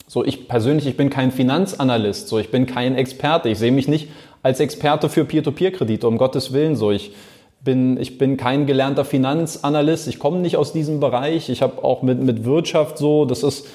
so, 0.06 0.24
ich 0.24 0.46
persönlich, 0.46 0.86
ich 0.86 0.96
bin 0.96 1.10
kein 1.10 1.32
Finanzanalyst, 1.32 2.28
so, 2.28 2.38
ich 2.38 2.52
bin 2.52 2.66
kein 2.66 2.94
Experte, 2.94 3.48
ich 3.48 3.58
sehe 3.58 3.72
mich 3.72 3.88
nicht 3.88 4.10
als 4.44 4.60
Experte 4.60 5.08
für 5.08 5.24
Peer-to-Peer-Kredite, 5.24 6.06
um 6.06 6.18
Gottes 6.18 6.52
Willen, 6.52 6.76
so, 6.76 6.92
ich 6.92 7.10
bin, 7.64 7.98
ich 7.98 8.16
bin 8.16 8.36
kein 8.36 8.66
gelernter 8.66 9.04
Finanzanalyst, 9.04 10.06
ich 10.06 10.20
komme 10.20 10.38
nicht 10.38 10.56
aus 10.56 10.72
diesem 10.72 11.00
Bereich, 11.00 11.48
ich 11.48 11.62
habe 11.62 11.82
auch 11.82 12.02
mit, 12.02 12.22
mit 12.22 12.44
Wirtschaft 12.44 12.96
so, 12.96 13.24
das 13.24 13.42
ist, 13.42 13.66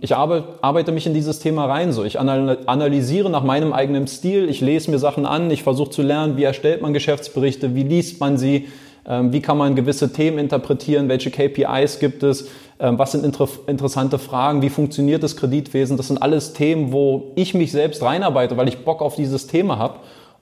ich 0.00 0.16
arbeite 0.16 0.92
mich 0.92 1.06
in 1.06 1.12
dieses 1.12 1.40
Thema 1.40 1.66
rein. 1.66 1.92
So, 1.92 2.04
ich 2.04 2.18
analysiere 2.18 3.28
nach 3.28 3.44
meinem 3.44 3.74
eigenen 3.74 4.06
Stil, 4.06 4.48
ich 4.48 4.62
lese 4.62 4.90
mir 4.90 4.98
Sachen 4.98 5.26
an, 5.26 5.50
ich 5.50 5.62
versuche 5.62 5.90
zu 5.90 6.00
lernen, 6.00 6.38
wie 6.38 6.44
erstellt 6.44 6.80
man 6.80 6.94
Geschäftsberichte, 6.94 7.74
wie 7.74 7.82
liest 7.82 8.18
man 8.18 8.38
sie, 8.38 8.68
ähm, 9.06 9.34
wie 9.34 9.42
kann 9.42 9.58
man 9.58 9.74
gewisse 9.74 10.10
Themen 10.10 10.38
interpretieren, 10.38 11.10
welche 11.10 11.30
KPIs 11.30 11.98
gibt 11.98 12.22
es, 12.22 12.48
ähm, 12.80 12.98
was 12.98 13.12
sind 13.12 13.26
inter 13.26 13.46
interessante 13.66 14.18
Fragen, 14.18 14.62
wie 14.62 14.70
funktioniert 14.70 15.22
das 15.22 15.36
Kreditwesen. 15.36 15.98
Das 15.98 16.08
sind 16.08 16.22
alles 16.22 16.54
Themen, 16.54 16.90
wo 16.90 17.32
ich 17.34 17.52
mich 17.52 17.72
selbst 17.72 18.02
reinarbeite, 18.02 18.56
weil 18.56 18.68
ich 18.68 18.84
Bock 18.84 19.02
auf 19.02 19.16
dieses 19.16 19.46
Thema 19.48 19.78
habe. 19.78 19.98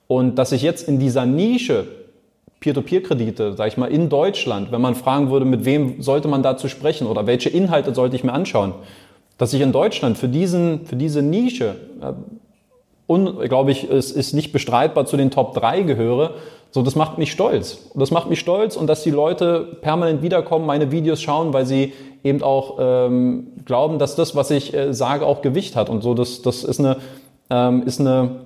Und 0.06 0.36
dass 0.36 0.52
ich 0.52 0.62
jetzt 0.62 0.86
in 0.86 1.00
dieser 1.00 1.26
Nische 1.26 1.88
Peer-to-Peer-Kredite, 2.64 3.52
sage 3.52 3.68
ich 3.68 3.76
mal, 3.76 3.90
in 3.90 4.08
Deutschland, 4.08 4.72
wenn 4.72 4.80
man 4.80 4.94
fragen 4.94 5.30
würde, 5.30 5.44
mit 5.44 5.66
wem 5.66 6.00
sollte 6.00 6.28
man 6.28 6.42
dazu 6.42 6.68
sprechen 6.68 7.06
oder 7.06 7.26
welche 7.26 7.50
Inhalte 7.50 7.94
sollte 7.94 8.16
ich 8.16 8.24
mir 8.24 8.32
anschauen, 8.32 8.72
dass 9.36 9.52
ich 9.52 9.60
in 9.60 9.70
Deutschland 9.70 10.16
für, 10.16 10.28
diesen, 10.28 10.86
für 10.86 10.96
diese 10.96 11.20
Nische, 11.20 11.76
äh, 12.00 13.48
glaube 13.48 13.70
ich, 13.70 13.90
es 13.90 14.12
ist 14.12 14.32
nicht 14.32 14.52
bestreitbar 14.52 15.04
zu 15.04 15.18
den 15.18 15.30
Top 15.30 15.52
3 15.52 15.82
gehöre, 15.82 16.36
so 16.70 16.80
das 16.80 16.96
macht 16.96 17.18
mich 17.18 17.30
stolz. 17.30 17.90
Das 17.94 18.10
macht 18.10 18.30
mich 18.30 18.40
stolz 18.40 18.76
und 18.76 18.86
dass 18.86 19.02
die 19.02 19.10
Leute 19.10 19.76
permanent 19.82 20.22
wiederkommen, 20.22 20.64
meine 20.64 20.90
Videos 20.90 21.20
schauen, 21.20 21.52
weil 21.52 21.66
sie 21.66 21.92
eben 22.24 22.42
auch 22.42 22.78
ähm, 22.80 23.48
glauben, 23.66 23.98
dass 23.98 24.16
das, 24.16 24.34
was 24.34 24.50
ich 24.50 24.72
äh, 24.72 24.94
sage, 24.94 25.26
auch 25.26 25.42
Gewicht 25.42 25.76
hat 25.76 25.90
und 25.90 26.02
so. 26.02 26.14
Das, 26.14 26.40
das 26.40 26.64
ist 26.64 26.80
eine, 26.80 26.96
ähm, 27.50 27.82
ist 27.82 28.00
eine 28.00 28.40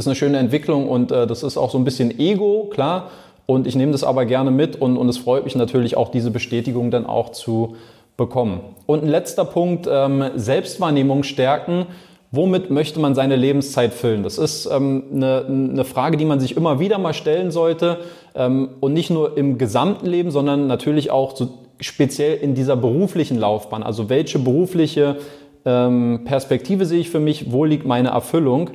ist 0.00 0.08
eine 0.08 0.16
schöne 0.16 0.38
Entwicklung 0.38 0.88
und 0.88 1.12
äh, 1.12 1.26
das 1.26 1.42
ist 1.42 1.56
auch 1.56 1.70
so 1.70 1.78
ein 1.78 1.84
bisschen 1.84 2.18
Ego, 2.18 2.68
klar. 2.72 3.10
Und 3.46 3.66
ich 3.66 3.74
nehme 3.74 3.92
das 3.92 4.04
aber 4.04 4.26
gerne 4.26 4.50
mit 4.50 4.80
und, 4.80 4.96
und 4.96 5.08
es 5.08 5.18
freut 5.18 5.44
mich 5.44 5.56
natürlich 5.56 5.96
auch, 5.96 6.10
diese 6.10 6.30
Bestätigung 6.30 6.90
dann 6.90 7.06
auch 7.06 7.30
zu 7.30 7.76
bekommen. 8.16 8.60
Und 8.86 9.02
ein 9.02 9.08
letzter 9.08 9.44
Punkt, 9.44 9.88
ähm, 9.90 10.24
Selbstwahrnehmung 10.36 11.22
stärken. 11.22 11.86
Womit 12.32 12.70
möchte 12.70 13.00
man 13.00 13.16
seine 13.16 13.34
Lebenszeit 13.34 13.92
füllen? 13.92 14.22
Das 14.22 14.38
ist 14.38 14.66
ähm, 14.66 15.02
eine, 15.12 15.44
eine 15.46 15.84
Frage, 15.84 16.16
die 16.16 16.24
man 16.24 16.38
sich 16.38 16.56
immer 16.56 16.78
wieder 16.78 16.98
mal 16.98 17.12
stellen 17.12 17.50
sollte. 17.50 17.98
Ähm, 18.36 18.68
und 18.78 18.92
nicht 18.92 19.10
nur 19.10 19.36
im 19.36 19.58
gesamten 19.58 20.06
Leben, 20.06 20.30
sondern 20.30 20.68
natürlich 20.68 21.10
auch 21.10 21.34
so 21.34 21.48
speziell 21.80 22.36
in 22.36 22.54
dieser 22.54 22.76
beruflichen 22.76 23.36
Laufbahn. 23.36 23.82
Also 23.82 24.08
welche 24.08 24.38
berufliche 24.38 25.16
ähm, 25.64 26.20
Perspektive 26.24 26.86
sehe 26.86 27.00
ich 27.00 27.10
für 27.10 27.20
mich? 27.20 27.50
Wo 27.50 27.64
liegt 27.64 27.84
meine 27.84 28.10
Erfüllung? 28.10 28.70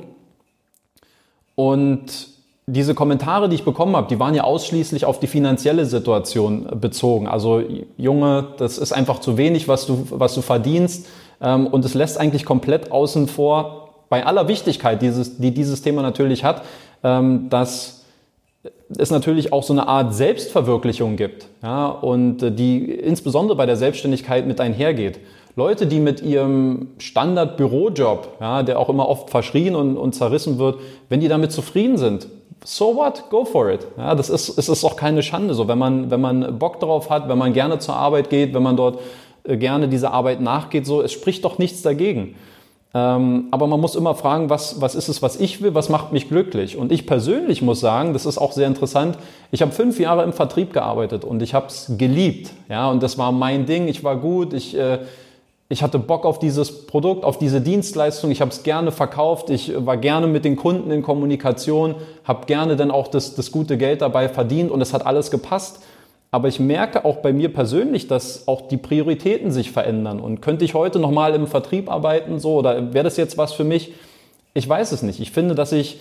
Und 1.56 2.28
diese 2.66 2.94
Kommentare, 2.94 3.48
die 3.48 3.56
ich 3.56 3.64
bekommen 3.64 3.96
habe, 3.96 4.08
die 4.08 4.20
waren 4.20 4.34
ja 4.34 4.44
ausschließlich 4.44 5.04
auf 5.04 5.18
die 5.18 5.26
finanzielle 5.26 5.86
Situation 5.86 6.68
bezogen. 6.80 7.26
Also 7.26 7.62
Junge, 7.96 8.48
das 8.58 8.78
ist 8.78 8.92
einfach 8.92 9.20
zu 9.20 9.36
wenig, 9.36 9.66
was 9.66 9.86
du, 9.86 10.06
was 10.10 10.34
du 10.34 10.42
verdienst. 10.42 11.06
Ähm, 11.40 11.66
und 11.66 11.84
es 11.84 11.94
lässt 11.94 12.18
eigentlich 12.18 12.44
komplett 12.44 12.92
außen 12.92 13.26
vor, 13.28 13.82
bei 14.08 14.24
aller 14.24 14.46
Wichtigkeit, 14.46 15.02
dieses, 15.02 15.38
die 15.38 15.52
dieses 15.52 15.82
Thema 15.82 16.02
natürlich 16.02 16.44
hat, 16.44 16.62
ähm, 17.02 17.48
dass 17.50 18.04
es 18.96 19.10
natürlich 19.10 19.52
auch 19.52 19.62
so 19.62 19.72
eine 19.72 19.88
Art 19.88 20.14
Selbstverwirklichung 20.14 21.16
gibt. 21.16 21.48
Ja, 21.62 21.88
und 21.88 22.38
die 22.58 22.84
insbesondere 22.84 23.56
bei 23.56 23.66
der 23.66 23.76
Selbstständigkeit 23.76 24.46
mit 24.46 24.60
einhergeht. 24.60 25.18
Leute, 25.58 25.86
die 25.86 26.00
mit 26.00 26.20
ihrem 26.20 26.88
Standard-Bürojob, 26.98 28.28
ja, 28.40 28.62
der 28.62 28.78
auch 28.78 28.90
immer 28.90 29.08
oft 29.08 29.30
verschrien 29.30 29.74
und, 29.74 29.96
und 29.96 30.14
zerrissen 30.14 30.58
wird, 30.58 30.78
wenn 31.08 31.20
die 31.20 31.28
damit 31.28 31.50
zufrieden 31.50 31.96
sind, 31.96 32.28
so 32.62 32.94
what, 32.94 33.24
go 33.30 33.46
for 33.46 33.70
it. 33.70 33.86
Ja, 33.96 34.14
das 34.14 34.28
ist, 34.28 34.58
es 34.58 34.68
ist 34.68 34.84
auch 34.84 34.96
keine 34.96 35.22
Schande 35.22 35.54
so, 35.54 35.66
wenn 35.66 35.78
man, 35.78 36.10
wenn 36.10 36.20
man 36.20 36.58
Bock 36.58 36.78
darauf 36.80 37.08
hat, 37.08 37.30
wenn 37.30 37.38
man 37.38 37.54
gerne 37.54 37.78
zur 37.78 37.96
Arbeit 37.96 38.28
geht, 38.28 38.52
wenn 38.52 38.62
man 38.62 38.76
dort 38.76 39.00
äh, 39.44 39.56
gerne 39.56 39.88
dieser 39.88 40.12
Arbeit 40.12 40.42
nachgeht, 40.42 40.84
so, 40.84 41.00
es 41.00 41.12
spricht 41.12 41.42
doch 41.46 41.56
nichts 41.56 41.80
dagegen. 41.80 42.34
Ähm, 42.92 43.46
aber 43.50 43.66
man 43.66 43.80
muss 43.80 43.94
immer 43.94 44.14
fragen, 44.14 44.50
was, 44.50 44.82
was 44.82 44.94
ist 44.94 45.08
es, 45.08 45.22
was 45.22 45.40
ich 45.40 45.62
will, 45.62 45.74
was 45.74 45.88
macht 45.88 46.12
mich 46.12 46.28
glücklich? 46.28 46.76
Und 46.76 46.92
ich 46.92 47.06
persönlich 47.06 47.62
muss 47.62 47.80
sagen, 47.80 48.12
das 48.12 48.26
ist 48.26 48.36
auch 48.36 48.52
sehr 48.52 48.66
interessant, 48.66 49.16
ich 49.52 49.62
habe 49.62 49.72
fünf 49.72 49.98
Jahre 49.98 50.22
im 50.22 50.34
Vertrieb 50.34 50.74
gearbeitet 50.74 51.24
und 51.24 51.40
ich 51.40 51.54
habe 51.54 51.68
es 51.68 51.92
geliebt. 51.96 52.50
Ja, 52.68 52.90
und 52.90 53.02
das 53.02 53.16
war 53.16 53.32
mein 53.32 53.64
Ding, 53.64 53.88
ich 53.88 54.04
war 54.04 54.16
gut, 54.16 54.52
ich... 54.52 54.76
Äh, 54.76 54.98
ich 55.68 55.82
hatte 55.82 55.98
Bock 55.98 56.24
auf 56.24 56.38
dieses 56.38 56.86
Produkt, 56.86 57.24
auf 57.24 57.38
diese 57.38 57.60
Dienstleistung. 57.60 58.30
Ich 58.30 58.40
habe 58.40 58.52
es 58.52 58.62
gerne 58.62 58.92
verkauft. 58.92 59.50
Ich 59.50 59.72
war 59.84 59.96
gerne 59.96 60.28
mit 60.28 60.44
den 60.44 60.54
Kunden 60.54 60.92
in 60.92 61.02
Kommunikation, 61.02 61.96
habe 62.22 62.46
gerne 62.46 62.76
dann 62.76 62.92
auch 62.92 63.08
das, 63.08 63.34
das 63.34 63.50
gute 63.50 63.76
Geld 63.76 64.00
dabei 64.00 64.28
verdient 64.28 64.70
und 64.70 64.80
es 64.80 64.92
hat 64.92 65.04
alles 65.04 65.30
gepasst. 65.30 65.82
Aber 66.30 66.48
ich 66.48 66.60
merke 66.60 67.04
auch 67.04 67.16
bei 67.16 67.32
mir 67.32 67.52
persönlich, 67.52 68.06
dass 68.06 68.46
auch 68.46 68.68
die 68.68 68.76
Prioritäten 68.76 69.50
sich 69.50 69.72
verändern. 69.72 70.20
Und 70.20 70.40
könnte 70.40 70.64
ich 70.64 70.74
heute 70.74 70.98
nochmal 70.98 71.34
im 71.34 71.46
Vertrieb 71.46 71.90
arbeiten, 71.90 72.38
so, 72.38 72.56
oder 72.56 72.92
wäre 72.92 73.04
das 73.04 73.16
jetzt 73.16 73.38
was 73.38 73.52
für 73.52 73.64
mich? 73.64 73.92
Ich 74.54 74.68
weiß 74.68 74.92
es 74.92 75.02
nicht. 75.02 75.18
Ich 75.20 75.32
finde, 75.32 75.54
dass 75.54 75.72
ich 75.72 75.94
äh, 75.94 75.98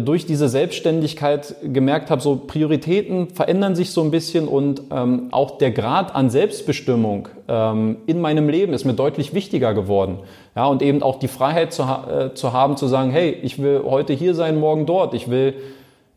durch 0.00 0.26
diese 0.26 0.48
Selbstständigkeit 0.48 1.54
gemerkt 1.62 2.10
habe, 2.10 2.20
so 2.20 2.36
Prioritäten 2.36 3.28
verändern 3.28 3.74
sich 3.74 3.90
so 3.90 4.02
ein 4.02 4.10
bisschen 4.10 4.48
und 4.48 4.82
ähm, 4.90 5.28
auch 5.30 5.58
der 5.58 5.70
Grad 5.70 6.14
an 6.14 6.30
Selbstbestimmung 6.30 7.28
ähm, 7.48 7.96
in 8.06 8.20
meinem 8.20 8.48
Leben 8.48 8.72
ist 8.72 8.84
mir 8.84 8.94
deutlich 8.94 9.34
wichtiger 9.34 9.74
geworden. 9.74 10.18
Ja, 10.56 10.66
und 10.66 10.82
eben 10.82 11.02
auch 11.02 11.18
die 11.18 11.28
Freiheit 11.28 11.72
zu, 11.72 11.86
ha 11.86 12.26
äh, 12.26 12.34
zu 12.34 12.52
haben, 12.52 12.76
zu 12.76 12.86
sagen, 12.86 13.10
hey, 13.10 13.36
ich 13.42 13.62
will 13.62 13.82
heute 13.84 14.12
hier 14.12 14.34
sein, 14.34 14.58
morgen 14.58 14.86
dort. 14.86 15.14
Ich 15.14 15.30
will 15.30 15.54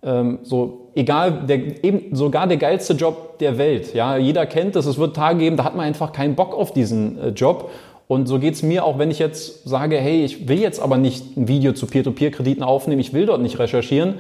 ähm, 0.04 0.40
so, 0.44 0.92
egal, 0.94 1.46
der, 1.48 1.84
eben 1.84 2.16
sogar 2.16 2.48
der 2.48 2.58
geilste 2.58 2.94
Job 2.94 3.40
der 3.40 3.58
Welt. 3.58 3.94
Ja, 3.94 4.18
jeder 4.18 4.46
kennt 4.46 4.76
das. 4.76 4.86
Es 4.86 4.98
wird 4.98 5.16
Tage 5.16 5.40
geben, 5.40 5.58
da 5.58 5.64
hat 5.64 5.76
man 5.76 5.86
einfach 5.86 6.12
keinen 6.12 6.36
Bock 6.36 6.54
auf 6.54 6.72
diesen 6.72 7.18
äh, 7.18 7.30
Job. 7.30 7.72
Und 8.08 8.28
so 8.28 8.40
geht's 8.40 8.62
mir 8.62 8.86
auch, 8.86 9.00
wenn 9.00 9.10
ich 9.10 9.20
jetzt 9.20 9.68
sage, 9.68 9.98
hey, 9.98 10.24
ich 10.24 10.48
will 10.48 10.60
jetzt 10.60 10.80
aber 10.80 10.98
nicht 10.98 11.38
ein 11.38 11.48
Video 11.48 11.74
zu 11.74 11.88
Peer-to-Peer-Krediten 11.88 12.64
aufnehmen, 12.64 13.02
ich 13.02 13.14
will 13.14 13.26
dort 13.26 13.42
nicht 13.42 13.58
recherchieren, 13.58 14.16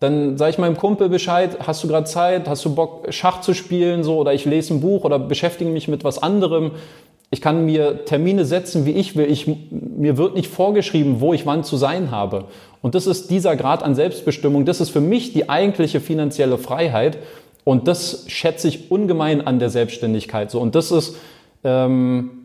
dann 0.00 0.36
sage 0.36 0.50
ich 0.50 0.58
meinem 0.58 0.76
Kumpel 0.76 1.08
Bescheid, 1.08 1.56
hast 1.66 1.82
du 1.82 1.88
gerade 1.88 2.04
Zeit, 2.04 2.48
hast 2.48 2.64
du 2.64 2.74
Bock, 2.74 3.06
Schach 3.10 3.40
zu 3.40 3.54
spielen, 3.54 4.04
so, 4.04 4.18
oder 4.18 4.34
ich 4.34 4.44
lese 4.44 4.74
ein 4.74 4.80
Buch 4.80 5.04
oder 5.04 5.18
beschäftige 5.18 5.70
mich 5.70 5.88
mit 5.88 6.04
was 6.04 6.22
anderem. 6.22 6.72
Ich 7.30 7.40
kann 7.40 7.64
mir 7.64 8.04
Termine 8.04 8.44
setzen, 8.44 8.84
wie 8.84 8.92
ich 8.92 9.16
will. 9.16 9.30
Ich, 9.30 9.46
mir 9.70 10.18
wird 10.18 10.34
nicht 10.34 10.48
vorgeschrieben, 10.48 11.20
wo 11.20 11.32
ich 11.32 11.46
wann 11.46 11.64
zu 11.64 11.76
sein 11.76 12.10
habe. 12.10 12.44
Und 12.82 12.94
das 12.94 13.06
ist 13.06 13.30
dieser 13.30 13.56
Grad 13.56 13.82
an 13.82 13.94
Selbstbestimmung. 13.94 14.66
Das 14.66 14.80
ist 14.80 14.90
für 14.90 15.00
mich 15.00 15.32
die 15.32 15.48
eigentliche 15.48 16.00
finanzielle 16.00 16.58
Freiheit. 16.58 17.18
Und 17.64 17.88
das 17.88 18.26
schätze 18.28 18.68
ich 18.68 18.90
ungemein 18.92 19.44
an 19.44 19.58
der 19.58 19.70
Selbstständigkeit. 19.70 20.50
So, 20.50 20.60
und 20.60 20.74
das 20.74 20.92
ist, 20.92 21.16
ähm, 21.64 22.35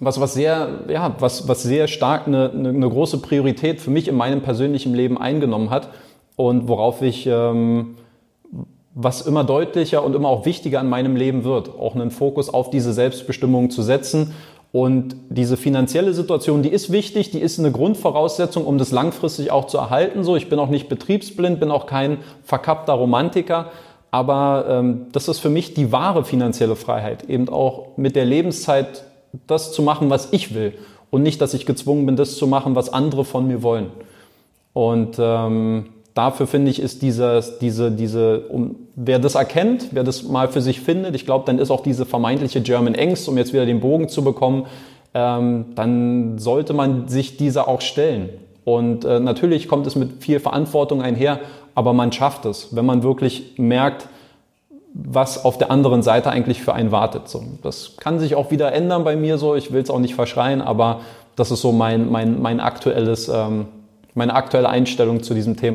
was, 0.00 0.20
was, 0.20 0.34
sehr, 0.34 0.80
ja, 0.88 1.14
was, 1.18 1.48
was 1.48 1.62
sehr 1.62 1.86
stark 1.86 2.26
eine, 2.26 2.50
eine, 2.50 2.70
eine 2.70 2.88
große 2.88 3.18
Priorität 3.18 3.80
für 3.80 3.90
mich 3.90 4.08
in 4.08 4.16
meinem 4.16 4.42
persönlichen 4.42 4.94
Leben 4.94 5.18
eingenommen 5.18 5.70
hat 5.70 5.88
und 6.36 6.68
worauf 6.68 7.02
ich, 7.02 7.26
ähm, 7.26 7.96
was 8.94 9.22
immer 9.22 9.44
deutlicher 9.44 10.04
und 10.04 10.14
immer 10.14 10.28
auch 10.28 10.46
wichtiger 10.46 10.80
in 10.80 10.88
meinem 10.88 11.16
Leben 11.16 11.44
wird, 11.44 11.68
auch 11.78 11.94
einen 11.94 12.10
Fokus 12.10 12.52
auf 12.52 12.70
diese 12.70 12.92
Selbstbestimmung 12.92 13.70
zu 13.70 13.82
setzen. 13.82 14.34
Und 14.70 15.14
diese 15.28 15.56
finanzielle 15.56 16.14
Situation, 16.14 16.62
die 16.62 16.68
ist 16.68 16.90
wichtig, 16.90 17.30
die 17.30 17.38
ist 17.38 17.60
eine 17.60 17.70
Grundvoraussetzung, 17.70 18.66
um 18.66 18.76
das 18.76 18.90
langfristig 18.90 19.52
auch 19.52 19.68
zu 19.68 19.78
erhalten. 19.78 20.24
So, 20.24 20.34
ich 20.34 20.48
bin 20.48 20.58
auch 20.58 20.68
nicht 20.68 20.88
betriebsblind, 20.88 21.60
bin 21.60 21.70
auch 21.70 21.86
kein 21.86 22.18
verkappter 22.42 22.94
Romantiker, 22.94 23.70
aber 24.10 24.66
ähm, 24.68 25.06
das 25.12 25.28
ist 25.28 25.38
für 25.38 25.48
mich 25.48 25.74
die 25.74 25.92
wahre 25.92 26.24
finanzielle 26.24 26.74
Freiheit, 26.74 27.28
eben 27.28 27.48
auch 27.48 27.96
mit 27.96 28.16
der 28.16 28.24
Lebenszeit 28.24 29.04
das 29.46 29.72
zu 29.72 29.82
machen, 29.82 30.10
was 30.10 30.32
ich 30.32 30.54
will 30.54 30.74
und 31.10 31.22
nicht, 31.22 31.40
dass 31.40 31.54
ich 31.54 31.66
gezwungen 31.66 32.06
bin, 32.06 32.16
das 32.16 32.36
zu 32.36 32.46
machen, 32.46 32.74
was 32.74 32.92
andere 32.92 33.24
von 33.24 33.46
mir 33.46 33.62
wollen. 33.62 33.90
Und 34.72 35.16
ähm, 35.18 35.86
dafür 36.14 36.46
finde 36.46 36.70
ich, 36.70 36.80
ist 36.80 37.02
dieses, 37.02 37.58
diese, 37.58 37.90
diese, 37.90 38.40
um, 38.48 38.76
wer 38.96 39.18
das 39.18 39.34
erkennt, 39.34 39.88
wer 39.92 40.04
das 40.04 40.24
mal 40.24 40.48
für 40.48 40.60
sich 40.60 40.80
findet, 40.80 41.14
ich 41.14 41.24
glaube, 41.24 41.44
dann 41.46 41.58
ist 41.58 41.70
auch 41.70 41.82
diese 41.82 42.06
vermeintliche 42.06 42.60
German 42.60 42.96
Angst, 42.96 43.28
um 43.28 43.38
jetzt 43.38 43.52
wieder 43.52 43.66
den 43.66 43.80
Bogen 43.80 44.08
zu 44.08 44.24
bekommen, 44.24 44.66
ähm, 45.14 45.66
dann 45.76 46.38
sollte 46.38 46.72
man 46.72 47.08
sich 47.08 47.36
dieser 47.36 47.68
auch 47.68 47.80
stellen. 47.80 48.30
Und 48.64 49.04
äh, 49.04 49.20
natürlich 49.20 49.68
kommt 49.68 49.86
es 49.86 49.94
mit 49.94 50.22
viel 50.22 50.40
Verantwortung 50.40 51.02
einher, 51.02 51.40
aber 51.74 51.92
man 51.92 52.12
schafft 52.12 52.46
es, 52.46 52.74
wenn 52.74 52.86
man 52.86 53.02
wirklich 53.02 53.54
merkt, 53.56 54.08
was 54.94 55.44
auf 55.44 55.58
der 55.58 55.72
anderen 55.72 56.02
Seite 56.02 56.30
eigentlich 56.30 56.62
für 56.62 56.72
einen 56.72 56.92
wartet. 56.92 57.28
So, 57.28 57.42
das 57.62 57.96
kann 57.98 58.20
sich 58.20 58.36
auch 58.36 58.52
wieder 58.52 58.72
ändern 58.72 59.02
bei 59.02 59.16
mir 59.16 59.38
so. 59.38 59.56
Ich 59.56 59.72
will 59.72 59.82
es 59.82 59.90
auch 59.90 59.98
nicht 59.98 60.14
verschreien, 60.14 60.62
aber 60.62 61.00
das 61.34 61.50
ist 61.50 61.60
so 61.60 61.72
mein, 61.72 62.10
mein, 62.10 62.40
mein 62.40 62.60
aktuelles, 62.60 63.28
ähm, 63.28 63.66
meine 64.14 64.34
aktuelle 64.34 64.68
Einstellung 64.68 65.24
zu 65.24 65.34
diesem 65.34 65.56
Thema. 65.56 65.72